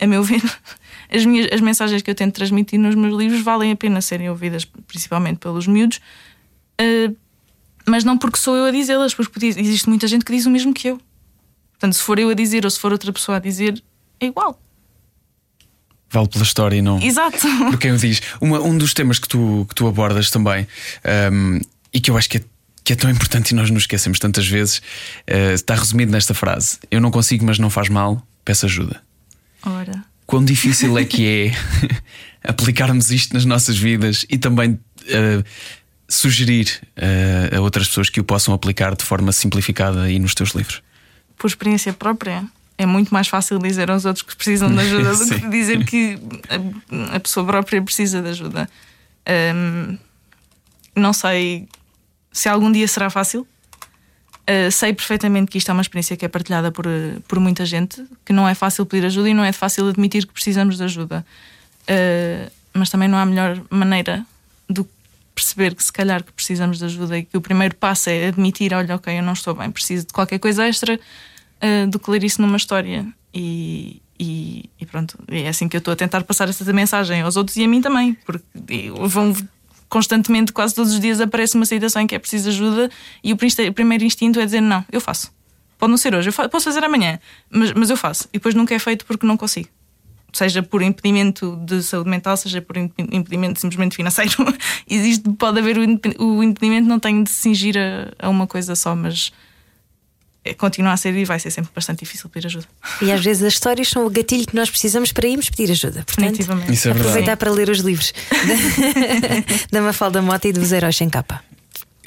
A 0.00 0.06
meu 0.06 0.22
ver, 0.22 0.42
as, 1.14 1.24
minhas, 1.24 1.48
as 1.52 1.60
mensagens 1.60 2.02
que 2.02 2.10
eu 2.10 2.14
tento 2.14 2.34
transmitir 2.34 2.78
nos 2.78 2.94
meus 2.94 3.16
livros 3.16 3.42
valem 3.42 3.72
a 3.72 3.76
pena 3.76 4.00
serem 4.00 4.28
ouvidas, 4.30 4.64
principalmente 4.86 5.38
pelos 5.38 5.66
miúdos, 5.66 6.00
Uh, 6.80 7.16
mas 7.86 8.04
não 8.04 8.16
porque 8.16 8.38
sou 8.38 8.56
eu 8.56 8.64
a 8.66 8.70
dizê-las, 8.70 9.14
porque 9.14 9.46
existe 9.46 9.88
muita 9.88 10.06
gente 10.06 10.24
que 10.24 10.32
diz 10.32 10.46
o 10.46 10.50
mesmo 10.50 10.72
que 10.72 10.88
eu. 10.88 11.00
Portanto, 11.72 11.94
se 11.94 12.02
for 12.02 12.18
eu 12.18 12.28
a 12.30 12.34
dizer 12.34 12.64
ou 12.64 12.70
se 12.70 12.78
for 12.78 12.92
outra 12.92 13.12
pessoa 13.12 13.36
a 13.36 13.40
dizer, 13.40 13.82
é 14.20 14.26
igual. 14.26 14.60
Vale 16.10 16.28
pela 16.28 16.44
história 16.44 16.76
e 16.76 16.82
não. 16.82 17.00
Exato. 17.00 17.38
Por 17.70 17.78
quem 17.78 17.92
o 17.92 17.96
diz. 17.96 18.20
Uma, 18.40 18.60
um 18.60 18.76
dos 18.76 18.92
temas 18.92 19.18
que 19.18 19.28
tu, 19.28 19.64
que 19.68 19.74
tu 19.74 19.86
abordas 19.86 20.30
também, 20.30 20.66
um, 21.32 21.60
e 21.92 22.00
que 22.00 22.10
eu 22.10 22.18
acho 22.18 22.28
que 22.28 22.38
é, 22.38 22.44
que 22.84 22.92
é 22.92 22.96
tão 22.96 23.08
importante 23.08 23.52
e 23.52 23.54
nós 23.54 23.70
nos 23.70 23.84
esquecemos 23.84 24.18
tantas 24.18 24.46
vezes, 24.46 24.78
uh, 24.78 25.54
está 25.54 25.74
resumido 25.74 26.10
nesta 26.10 26.34
frase: 26.34 26.78
Eu 26.90 27.00
não 27.00 27.10
consigo, 27.10 27.44
mas 27.44 27.58
não 27.58 27.70
faz 27.70 27.88
mal, 27.88 28.22
peço 28.44 28.66
ajuda. 28.66 29.00
Ora. 29.62 30.04
Quão 30.26 30.44
difícil 30.44 30.96
é 30.98 31.04
que 31.04 31.26
é 31.26 31.52
aplicarmos 32.48 33.10
isto 33.10 33.32
nas 33.32 33.44
nossas 33.44 33.78
vidas 33.78 34.26
e 34.28 34.36
também 34.36 34.72
uh, 34.72 35.44
sugerir 36.10 36.80
uh, 36.96 37.56
a 37.56 37.60
outras 37.60 37.88
pessoas 37.88 38.10
que 38.10 38.20
o 38.20 38.24
possam 38.24 38.52
aplicar 38.52 38.94
de 38.96 39.04
forma 39.04 39.32
simplificada 39.32 40.02
aí 40.02 40.18
nos 40.18 40.34
teus 40.34 40.50
livros? 40.50 40.82
Por 41.38 41.46
experiência 41.46 41.92
própria, 41.92 42.44
é 42.76 42.84
muito 42.84 43.14
mais 43.14 43.28
fácil 43.28 43.58
dizer 43.58 43.90
aos 43.90 44.04
outros 44.04 44.22
que 44.22 44.34
precisam 44.34 44.70
de 44.72 44.80
ajuda 44.80 45.14
do 45.14 45.26
que 45.40 45.48
dizer 45.48 45.84
que 45.84 46.18
a, 46.48 47.16
a, 47.16 47.20
pessoa 47.20 47.46
própria 47.46 47.80
precisa 47.80 48.20
de 48.20 48.28
ajuda. 48.28 48.68
Um, 49.54 49.98
não 50.96 51.12
sei 51.12 51.68
se 52.32 52.48
algum 52.48 52.70
dia 52.72 52.88
será 52.88 53.08
fácil. 53.08 53.46
Uh, 54.42 54.70
sei 54.72 54.92
perfeitamente 54.92 55.50
que 55.50 55.58
isto 55.58 55.70
é 55.70 55.72
uma 55.72 55.82
experiência 55.82 56.16
que 56.16 56.24
é 56.24 56.28
partilhada 56.28 56.72
por, 56.72 56.86
por 57.28 57.38
muita 57.38 57.64
gente, 57.64 58.04
que 58.24 58.32
não 58.32 58.48
é 58.48 58.54
fácil 58.54 58.84
pedir 58.84 59.06
ajuda 59.06 59.28
e 59.28 59.34
não 59.34 59.44
é 59.44 59.52
fácil 59.52 59.88
admitir 59.88 60.26
que 60.26 60.32
precisamos 60.32 60.76
de 60.76 60.82
ajuda. 60.82 61.24
Uh, 61.82 62.50
mas 62.74 62.90
também 62.90 63.08
não 63.08 63.18
há 63.18 63.24
melhor 63.24 63.60
maneira 63.70 64.24
do 64.68 64.84
que 64.84 64.90
perceber 65.40 65.74
que 65.74 65.82
se 65.82 65.92
calhar 65.92 66.22
que 66.22 66.32
precisamos 66.32 66.78
de 66.78 66.84
ajuda 66.84 67.18
e 67.18 67.24
que 67.24 67.36
o 67.36 67.40
primeiro 67.40 67.74
passo 67.74 68.10
é 68.10 68.28
admitir, 68.28 68.74
olha, 68.74 68.94
ok, 68.94 69.18
eu 69.18 69.22
não 69.22 69.32
estou 69.32 69.54
bem, 69.54 69.70
preciso 69.70 70.06
de 70.06 70.12
qualquer 70.12 70.38
coisa 70.38 70.66
extra 70.66 70.94
uh, 70.98 71.86
do 71.88 71.98
que 71.98 72.10
ler 72.10 72.22
isso 72.22 72.42
numa 72.42 72.56
história. 72.56 73.06
E, 73.32 74.02
e, 74.18 74.68
e, 74.78 74.86
pronto, 74.86 75.18
é 75.28 75.48
assim 75.48 75.66
que 75.68 75.76
eu 75.76 75.78
estou 75.78 75.92
a 75.92 75.96
tentar 75.96 76.22
passar 76.24 76.48
essa 76.48 76.70
mensagem 76.72 77.22
aos 77.22 77.36
outros 77.36 77.56
e 77.56 77.64
a 77.64 77.68
mim 77.68 77.80
também, 77.80 78.14
porque 78.26 78.44
vão 79.06 79.34
constantemente, 79.88 80.52
quase 80.52 80.74
todos 80.74 80.92
os 80.92 81.00
dias, 81.00 81.20
aparece 81.20 81.56
uma 81.56 81.66
situação 81.66 82.02
em 82.02 82.06
que 82.06 82.14
é 82.14 82.18
preciso 82.18 82.50
ajuda 82.50 82.90
e 83.24 83.32
o 83.32 83.36
primeiro 83.74 84.04
instinto 84.04 84.38
é 84.38 84.44
dizer: 84.44 84.60
Não, 84.60 84.84
eu 84.92 85.00
faço. 85.00 85.32
Pode 85.78 85.90
não 85.90 85.96
ser 85.96 86.14
hoje, 86.14 86.28
eu 86.28 86.50
posso 86.50 86.66
fazer 86.66 86.84
amanhã, 86.84 87.18
mas, 87.48 87.72
mas 87.72 87.88
eu 87.88 87.96
faço. 87.96 88.24
E 88.28 88.34
depois 88.34 88.54
nunca 88.54 88.74
é 88.74 88.78
feito 88.78 89.06
porque 89.06 89.26
não 89.26 89.36
consigo. 89.36 89.68
Seja 90.32 90.62
por 90.62 90.82
impedimento 90.82 91.56
de 91.64 91.82
saúde 91.82 92.08
mental, 92.08 92.36
seja 92.36 92.62
por 92.62 92.76
impedimento 92.76 93.60
simplesmente 93.60 93.96
financeiro. 93.96 94.32
Existe, 94.88 95.28
pode 95.30 95.58
haver 95.58 95.76
o 96.18 96.42
impedimento, 96.42 96.88
não 96.88 97.00
tem 97.00 97.22
de 97.22 97.30
se 97.30 97.42
cingir 97.42 97.76
a, 97.76 98.26
a 98.26 98.28
uma 98.28 98.46
coisa 98.46 98.74
só, 98.74 98.94
mas 98.94 99.32
é, 100.42 100.54
continua 100.54 100.92
a 100.92 100.96
ser 100.96 101.14
e 101.14 101.24
vai 101.24 101.38
ser 101.38 101.50
sempre 101.50 101.70
bastante 101.74 102.00
difícil 102.00 102.30
pedir 102.30 102.46
ajuda. 102.46 102.66
E 103.02 103.12
às 103.12 103.22
vezes 103.22 103.42
as 103.42 103.52
histórias 103.52 103.88
são 103.88 104.06
o 104.06 104.10
gatilho 104.10 104.46
que 104.46 104.56
nós 104.56 104.70
precisamos 104.70 105.12
para 105.12 105.28
irmos 105.28 105.50
pedir 105.50 105.70
ajuda. 105.70 106.02
Portanto, 106.04 106.40
Isso 106.70 106.88
é 106.88 106.92
aproveitar 106.92 107.36
para 107.36 107.50
ler 107.50 107.68
os 107.68 107.80
livros 107.80 108.12
da 109.70 109.82
Mafalda 109.82 110.22
Mota 110.22 110.48
e 110.48 110.52
dos 110.52 110.72
Heróis 110.72 110.96
Sem 110.96 111.10
Capa. 111.10 111.42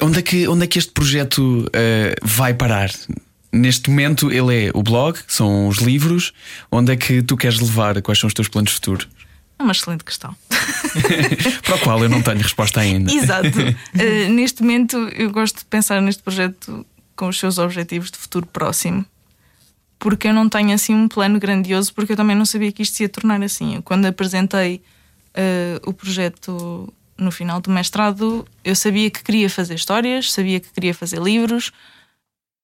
Onde 0.02 0.20
é 0.20 0.22
que, 0.24 0.48
onde 0.48 0.64
é 0.64 0.68
que 0.68 0.80
este 0.80 0.92
projeto 0.92 1.66
uh, 1.68 1.70
vai 2.24 2.54
parar? 2.56 2.90
Neste 3.54 3.92
momento 3.92 4.32
ele 4.32 4.66
é 4.66 4.72
o 4.74 4.82
blog, 4.82 5.20
são 5.28 5.68
os 5.68 5.78
livros. 5.78 6.34
Onde 6.72 6.92
é 6.92 6.98
que 6.98 7.22
tu 7.22 7.38
queres 7.38 7.60
levar? 7.60 8.02
Quais 8.02 8.20
são 8.20 8.28
os 8.28 8.34
teus 8.34 8.48
planos 8.48 8.72
futuros? 8.72 9.08
É 9.60 9.64
uma 9.64 9.72
excelente 9.72 10.04
questão. 10.04 10.36
Para 11.62 11.76
o 11.76 11.80
qual 11.80 12.04
eu 12.04 12.10
não 12.10 12.24
tenho 12.24 12.40
resposta 12.40 12.80
ainda. 12.80 13.14
Exato. 13.14 13.48
Uh, 13.48 14.30
neste 14.34 14.64
momento 14.64 14.98
eu 15.10 15.32
gosto 15.32 15.60
de 15.60 15.66
pensar 15.66 16.02
neste 16.02 16.24
projeto 16.24 16.84
com 17.16 17.28
os 17.28 17.38
seus 17.38 17.60
objetivos 17.60 18.10
de 18.10 18.18
futuro 18.18 18.48
próximo. 18.48 19.06
Porque 20.00 20.30
eu 20.30 20.34
não 20.34 20.50
tenho 20.50 20.74
assim 20.74 20.96
um 20.96 21.08
plano 21.08 21.40
grandioso, 21.40 21.94
porque 21.94 22.14
eu 22.14 22.18
também 22.18 22.36
não 22.36 22.46
sabia 22.46 22.72
que 22.72 22.82
isto 22.82 22.98
se 22.98 23.04
ia 23.04 23.10
tornar 23.10 23.42
assim. 23.44 23.80
quando 23.82 24.06
apresentei 24.08 24.82
uh, 25.38 25.90
o 25.90 25.94
projeto 25.94 26.92
no 27.16 27.32
final 27.32 27.62
do 27.62 27.70
mestrado, 27.70 28.46
eu 28.64 28.76
sabia 28.76 29.12
que 29.12 29.24
queria 29.24 29.50
fazer 29.50 29.76
histórias, 29.76 30.32
sabia 30.32 30.60
que 30.60 30.74
queria 30.74 30.94
fazer 30.94 31.22
livros, 31.22 31.72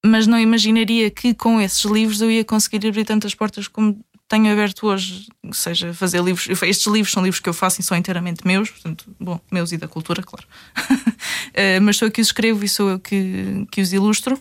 mas 0.05 0.27
não 0.27 0.39
imaginaria 0.39 1.09
que 1.09 1.33
com 1.33 1.59
esses 1.59 1.83
livros 1.83 2.21
eu 2.21 2.31
ia 2.31 2.45
conseguir 2.45 2.88
abrir 2.88 3.05
tantas 3.05 3.35
portas 3.35 3.67
como 3.67 3.99
tenho 4.29 4.51
aberto 4.51 4.85
hoje, 4.85 5.27
ou 5.43 5.53
seja, 5.53 5.91
fazer 5.91 6.23
livros. 6.23 6.47
Estes 6.62 6.85
livros 6.85 7.12
são 7.12 7.23
livros 7.23 7.39
que 7.39 7.49
eu 7.49 7.53
faço 7.53 7.81
e 7.81 7.83
são 7.83 7.97
inteiramente 7.97 8.45
meus, 8.45 8.69
portanto, 8.69 9.05
bom, 9.19 9.39
meus 9.51 9.71
e 9.71 9.77
da 9.77 9.88
cultura, 9.88 10.21
claro. 10.21 10.45
uh, 10.77 11.81
mas 11.81 11.97
sou 11.97 12.07
eu 12.07 12.12
que 12.12 12.21
os 12.21 12.27
escrevo 12.27 12.63
e 12.63 12.69
sou 12.69 12.89
eu 12.91 12.99
que, 12.99 13.65
que 13.71 13.81
os 13.81 13.91
ilustro. 13.91 14.39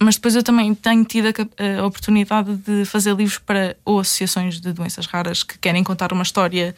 Mas 0.00 0.14
depois 0.16 0.36
eu 0.36 0.42
também 0.42 0.72
tenho 0.74 1.04
tido 1.04 1.28
a, 1.28 1.80
a, 1.80 1.86
oportunidade 1.86 2.56
de 2.56 2.84
fazer 2.84 3.14
livros 3.14 3.38
para 3.38 3.76
ou 3.84 3.98
associações 4.00 4.60
de 4.60 4.72
doenças 4.72 5.06
raras 5.06 5.42
que 5.42 5.58
querem 5.58 5.82
contar 5.82 6.12
uma 6.12 6.22
história 6.22 6.76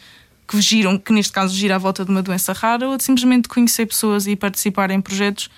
que 0.48 0.60
giram, 0.60 0.98
que 0.98 1.12
neste 1.12 1.32
caso 1.32 1.54
gira 1.54 1.74
à 1.74 1.78
volta 1.78 2.04
de 2.04 2.10
uma 2.10 2.22
doença 2.22 2.52
rara, 2.52 2.88
ou 2.88 2.96
de 2.96 3.04
simplesmente 3.04 3.48
conhecer 3.48 3.84
pessoas 3.84 4.26
e 4.26 4.36
participar 4.36 4.90
em 4.90 5.00
projetos 5.00 5.50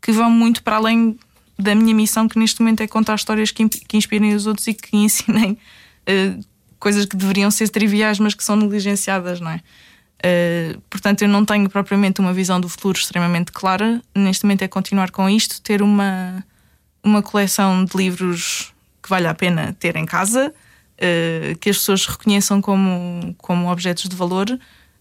que 0.00 0.12
vão 0.12 0.30
muito 0.30 0.62
para 0.62 0.76
além 0.76 1.18
da 1.58 1.74
minha 1.74 1.94
missão, 1.94 2.28
que 2.28 2.38
neste 2.38 2.60
momento 2.60 2.82
é 2.82 2.86
contar 2.86 3.14
histórias 3.14 3.50
que, 3.50 3.68
que 3.68 3.96
inspirem 3.96 4.34
os 4.34 4.46
outros 4.46 4.66
e 4.66 4.74
que 4.74 4.96
ensinem 4.96 5.52
uh, 5.52 6.44
coisas 6.78 7.06
que 7.06 7.16
deveriam 7.16 7.50
ser 7.50 7.68
triviais, 7.68 8.18
mas 8.18 8.34
que 8.34 8.44
são 8.44 8.56
negligenciadas, 8.56 9.40
não 9.40 9.50
é? 9.50 9.60
Uh, 10.24 10.80
portanto, 10.88 11.22
eu 11.22 11.28
não 11.28 11.44
tenho 11.44 11.68
propriamente 11.68 12.20
uma 12.20 12.32
visão 12.32 12.60
do 12.60 12.68
futuro 12.68 12.98
extremamente 12.98 13.52
clara. 13.52 14.02
Neste 14.14 14.44
momento 14.44 14.62
é 14.62 14.68
continuar 14.68 15.10
com 15.10 15.28
isto, 15.28 15.60
ter 15.60 15.82
uma, 15.82 16.44
uma 17.02 17.22
coleção 17.22 17.84
de 17.84 17.96
livros 17.96 18.72
que 19.02 19.08
vale 19.08 19.26
a 19.26 19.34
pena 19.34 19.76
ter 19.78 19.96
em 19.96 20.06
casa, 20.06 20.48
uh, 20.52 21.58
que 21.58 21.70
as 21.70 21.76
pessoas 21.76 22.06
reconheçam 22.06 22.60
como, 22.60 23.34
como 23.38 23.70
objetos 23.70 24.08
de 24.08 24.16
valor 24.16 24.46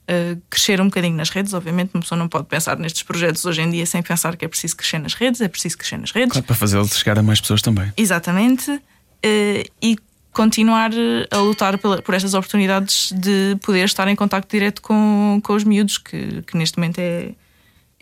uh, 0.10 0.42
crescer 0.50 0.82
um 0.82 0.86
bocadinho 0.86 1.16
nas 1.16 1.30
redes. 1.30 1.54
Obviamente, 1.54 1.92
uma 1.94 2.02
pessoa 2.02 2.18
não 2.18 2.28
pode 2.28 2.46
pensar 2.48 2.78
nestes 2.78 3.04
projetos 3.04 3.46
hoje 3.46 3.62
em 3.62 3.70
dia 3.70 3.86
sem 3.86 4.02
pensar 4.02 4.36
que 4.36 4.46
é 4.46 4.48
preciso 4.48 4.76
crescer 4.76 5.00
nas 5.00 5.14
redes, 5.14 5.42
é 5.42 5.48
preciso 5.48 5.78
crescer 5.78 5.98
nas 5.98 6.12
redes. 6.12 6.32
Claro, 6.32 6.46
para 6.46 6.56
fazê-lo 6.56 6.88
chegar 6.88 7.18
a 7.18 7.24
mais 7.24 7.40
pessoas 7.42 7.62
também. 7.62 7.92
Exatamente. 7.98 8.72
Uh, 8.72 9.70
e 9.82 9.98
continuar 10.32 10.92
a 11.30 11.38
lutar 11.38 11.78
por, 11.78 12.02
por 12.02 12.14
estas 12.16 12.34
oportunidades 12.34 13.12
de 13.16 13.56
poder 13.62 13.86
estar 13.86 14.08
em 14.08 14.16
contato 14.16 14.50
direto 14.50 14.82
com, 14.82 15.40
com 15.44 15.54
os 15.54 15.64
miúdos, 15.64 15.98
que, 15.98 16.42
que 16.42 16.58
neste 16.58 16.78
momento 16.78 16.98
é, 17.00 17.34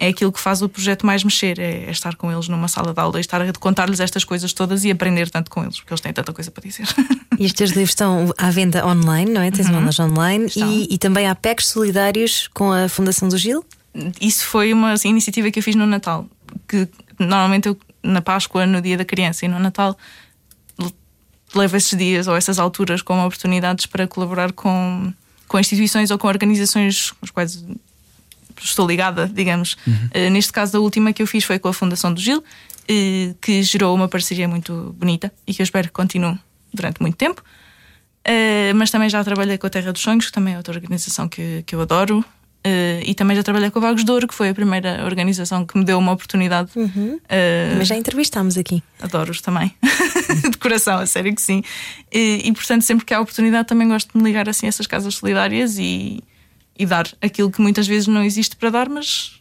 é 0.01 0.07
aquilo 0.07 0.31
que 0.31 0.39
faz 0.39 0.63
o 0.63 0.67
projeto 0.67 1.05
mais 1.05 1.23
mexer, 1.23 1.59
é, 1.59 1.85
é 1.85 1.91
estar 1.91 2.15
com 2.15 2.31
eles 2.31 2.47
numa 2.47 2.67
sala 2.67 2.91
de 2.91 2.99
aula 2.99 3.19
e 3.19 3.21
estar 3.21 3.39
a 3.39 3.53
contar-lhes 3.53 3.99
estas 3.99 4.23
coisas 4.23 4.51
todas 4.51 4.83
e 4.83 4.89
aprender 4.89 5.29
tanto 5.29 5.51
com 5.51 5.61
eles, 5.61 5.79
porque 5.79 5.93
eles 5.93 6.01
têm 6.01 6.11
tanta 6.11 6.33
coisa 6.33 6.49
para 6.49 6.63
dizer. 6.63 6.87
E 7.39 7.45
estes 7.45 7.71
livros 7.71 7.91
estão 7.91 8.31
à 8.37 8.51
venda 8.51 8.85
online, 8.85 9.31
não 9.31 9.41
é? 9.41 9.49
Tens 9.49 9.67
uhum. 9.67 10.05
online 10.05 10.51
e, 10.55 10.93
e, 10.93 10.97
também 10.99 11.27
há 11.27 11.33
PECs 11.33 11.69
solidários 11.69 12.47
com 12.53 12.71
a 12.71 12.87
Fundação 12.87 13.29
do 13.29 13.35
Gil? 13.35 13.65
Isso 14.19 14.45
foi 14.45 14.71
uma 14.71 14.91
assim, 14.91 15.09
iniciativa 15.09 15.49
que 15.49 15.57
eu 15.57 15.63
fiz 15.63 15.73
no 15.73 15.87
Natal, 15.87 16.27
que 16.67 16.87
normalmente 17.17 17.67
eu 17.67 17.77
na 18.03 18.21
Páscoa, 18.21 18.67
no 18.67 18.79
dia 18.79 18.95
da 18.95 19.05
criança 19.05 19.45
e 19.45 19.47
no 19.47 19.57
Natal 19.57 19.97
levo 21.55 21.75
esses 21.77 21.97
dias 21.97 22.27
ou 22.27 22.35
essas 22.35 22.59
alturas 22.59 23.01
como 23.01 23.25
oportunidades 23.25 23.87
para 23.87 24.05
colaborar 24.05 24.51
com, 24.51 25.11
com 25.47 25.59
instituições 25.59 26.11
ou 26.11 26.19
com 26.19 26.27
organizações 26.27 27.09
com 27.11 27.25
as 27.25 27.31
quais 27.31 27.63
estou 28.63 28.87
ligada, 28.87 29.27
digamos. 29.27 29.75
Uhum. 29.85 30.27
Uh, 30.27 30.29
neste 30.31 30.51
caso, 30.51 30.77
a 30.77 30.79
última 30.79 31.13
que 31.13 31.21
eu 31.21 31.27
fiz 31.27 31.43
foi 31.43 31.59
com 31.59 31.67
a 31.67 31.73
Fundação 31.73 32.13
do 32.13 32.19
Gil, 32.19 32.39
uh, 32.39 33.35
que 33.41 33.63
gerou 33.63 33.95
uma 33.95 34.07
parceria 34.07 34.47
muito 34.47 34.95
bonita 34.97 35.31
e 35.45 35.53
que 35.53 35.61
eu 35.61 35.63
espero 35.63 35.87
que 35.87 35.93
continue 35.93 36.37
durante 36.73 37.01
muito 37.01 37.15
tempo. 37.15 37.41
Uh, 38.27 38.73
mas 38.75 38.91
também 38.91 39.09
já 39.09 39.23
trabalhei 39.23 39.57
com 39.57 39.67
a 39.67 39.69
Terra 39.69 39.91
dos 39.91 40.01
Sonhos, 40.01 40.27
que 40.27 40.31
também 40.31 40.53
é 40.53 40.57
outra 40.57 40.73
organização 40.73 41.27
que, 41.27 41.63
que 41.65 41.75
eu 41.75 41.81
adoro. 41.81 42.23
e 43.03 43.15
também 43.15 43.35
já 43.35 43.41
trabalhei 43.41 43.71
com 43.71 43.79
a 43.79 43.81
Vagos 43.81 44.05
de 44.05 44.11
Ouro, 44.11 44.27
que 44.27 44.35
foi 44.35 44.49
a 44.49 44.53
primeira 44.53 45.03
organização 45.03 45.65
que 45.65 45.75
me 45.75 45.83
deu 45.83 45.97
uma 45.97 46.11
oportunidade. 46.11 46.69
Uhum. 46.75 47.19
mas 47.77 47.87
já 47.87 47.95
entrevistámos 47.95 48.55
aqui. 48.55 48.83
Adoro-os 49.01 49.41
também, 49.41 49.73
de 50.51 50.57
coração, 50.59 50.99
a 50.99 51.07
sério 51.07 51.33
que 51.33 51.41
sim. 51.41 51.63
E, 52.11 52.41
e, 52.45 52.53
portanto, 52.53 52.83
sempre 52.83 53.03
que 53.03 53.15
há 53.15 53.19
oportunidade, 53.19 53.67
também 53.67 53.87
gosto 53.87 54.11
de 54.11 54.17
me 54.19 54.23
ligar 54.23 54.47
assim 54.47 54.67
a 54.67 54.69
essas 54.69 54.85
casas 54.85 55.15
solidárias 55.15 55.79
e, 55.79 56.23
e 56.81 56.85
dar 56.85 57.07
aquilo 57.21 57.49
que 57.51 57.61
muitas 57.61 57.87
vezes 57.87 58.07
não 58.07 58.23
existe 58.23 58.55
para 58.55 58.71
dar, 58.71 58.89
mas 58.89 59.33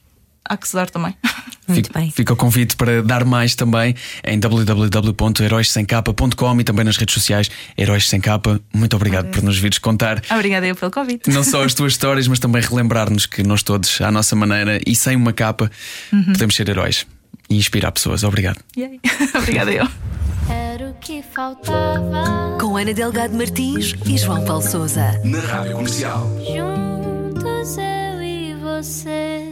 há 0.44 0.58
que 0.58 0.68
se 0.68 0.74
dar 0.74 0.90
também. 0.90 1.16
Muito 1.66 1.86
fica, 1.86 1.98
bem. 1.98 2.10
Fica 2.10 2.34
o 2.34 2.36
convite 2.36 2.76
para 2.76 3.02
dar 3.02 3.24
mais 3.24 3.54
também 3.54 3.94
em 4.22 4.38
www.heróisssemcapa.com 4.38 6.60
e 6.60 6.64
também 6.64 6.84
nas 6.84 6.98
redes 6.98 7.14
sociais 7.14 7.50
Heróis 7.78 8.06
Sem 8.08 8.20
Capa. 8.20 8.60
Muito 8.74 8.94
obrigado 8.94 9.30
por 9.30 9.42
nos 9.42 9.56
vires 9.56 9.78
contar. 9.78 10.22
Obrigada 10.30 10.66
eu 10.66 10.76
pelo 10.76 10.90
convite. 10.90 11.30
Não 11.30 11.42
só 11.42 11.64
as 11.64 11.72
tuas 11.72 11.92
histórias, 11.94 12.28
mas 12.28 12.38
também 12.38 12.60
relembrar-nos 12.60 13.24
que 13.24 13.42
nós 13.42 13.62
todos, 13.62 14.02
à 14.02 14.10
nossa 14.10 14.36
maneira 14.36 14.78
e 14.86 14.94
sem 14.94 15.16
uma 15.16 15.32
capa, 15.32 15.70
uhum. 16.12 16.24
podemos 16.24 16.54
ser 16.54 16.68
heróis 16.68 17.06
e 17.48 17.56
inspirar 17.56 17.90
pessoas. 17.92 18.22
Obrigado. 18.22 18.58
Obrigada 19.34 19.72
eu. 19.72 19.88
Era 20.50 20.90
o 20.90 20.94
que 20.94 21.22
faltava. 21.22 22.58
Com 22.60 22.76
Ana 22.76 22.92
Delgado 22.92 23.34
Martins 23.34 23.94
e 24.04 24.18
João 24.18 24.44
Paulo 24.44 24.68
Souza. 24.68 25.18
Na 25.24 25.38
Rádio 25.38 25.76
Comercial. 25.76 26.28
Juntos 27.30 27.78
eu 27.78 28.20
e 28.20 28.54
você. 28.54 29.49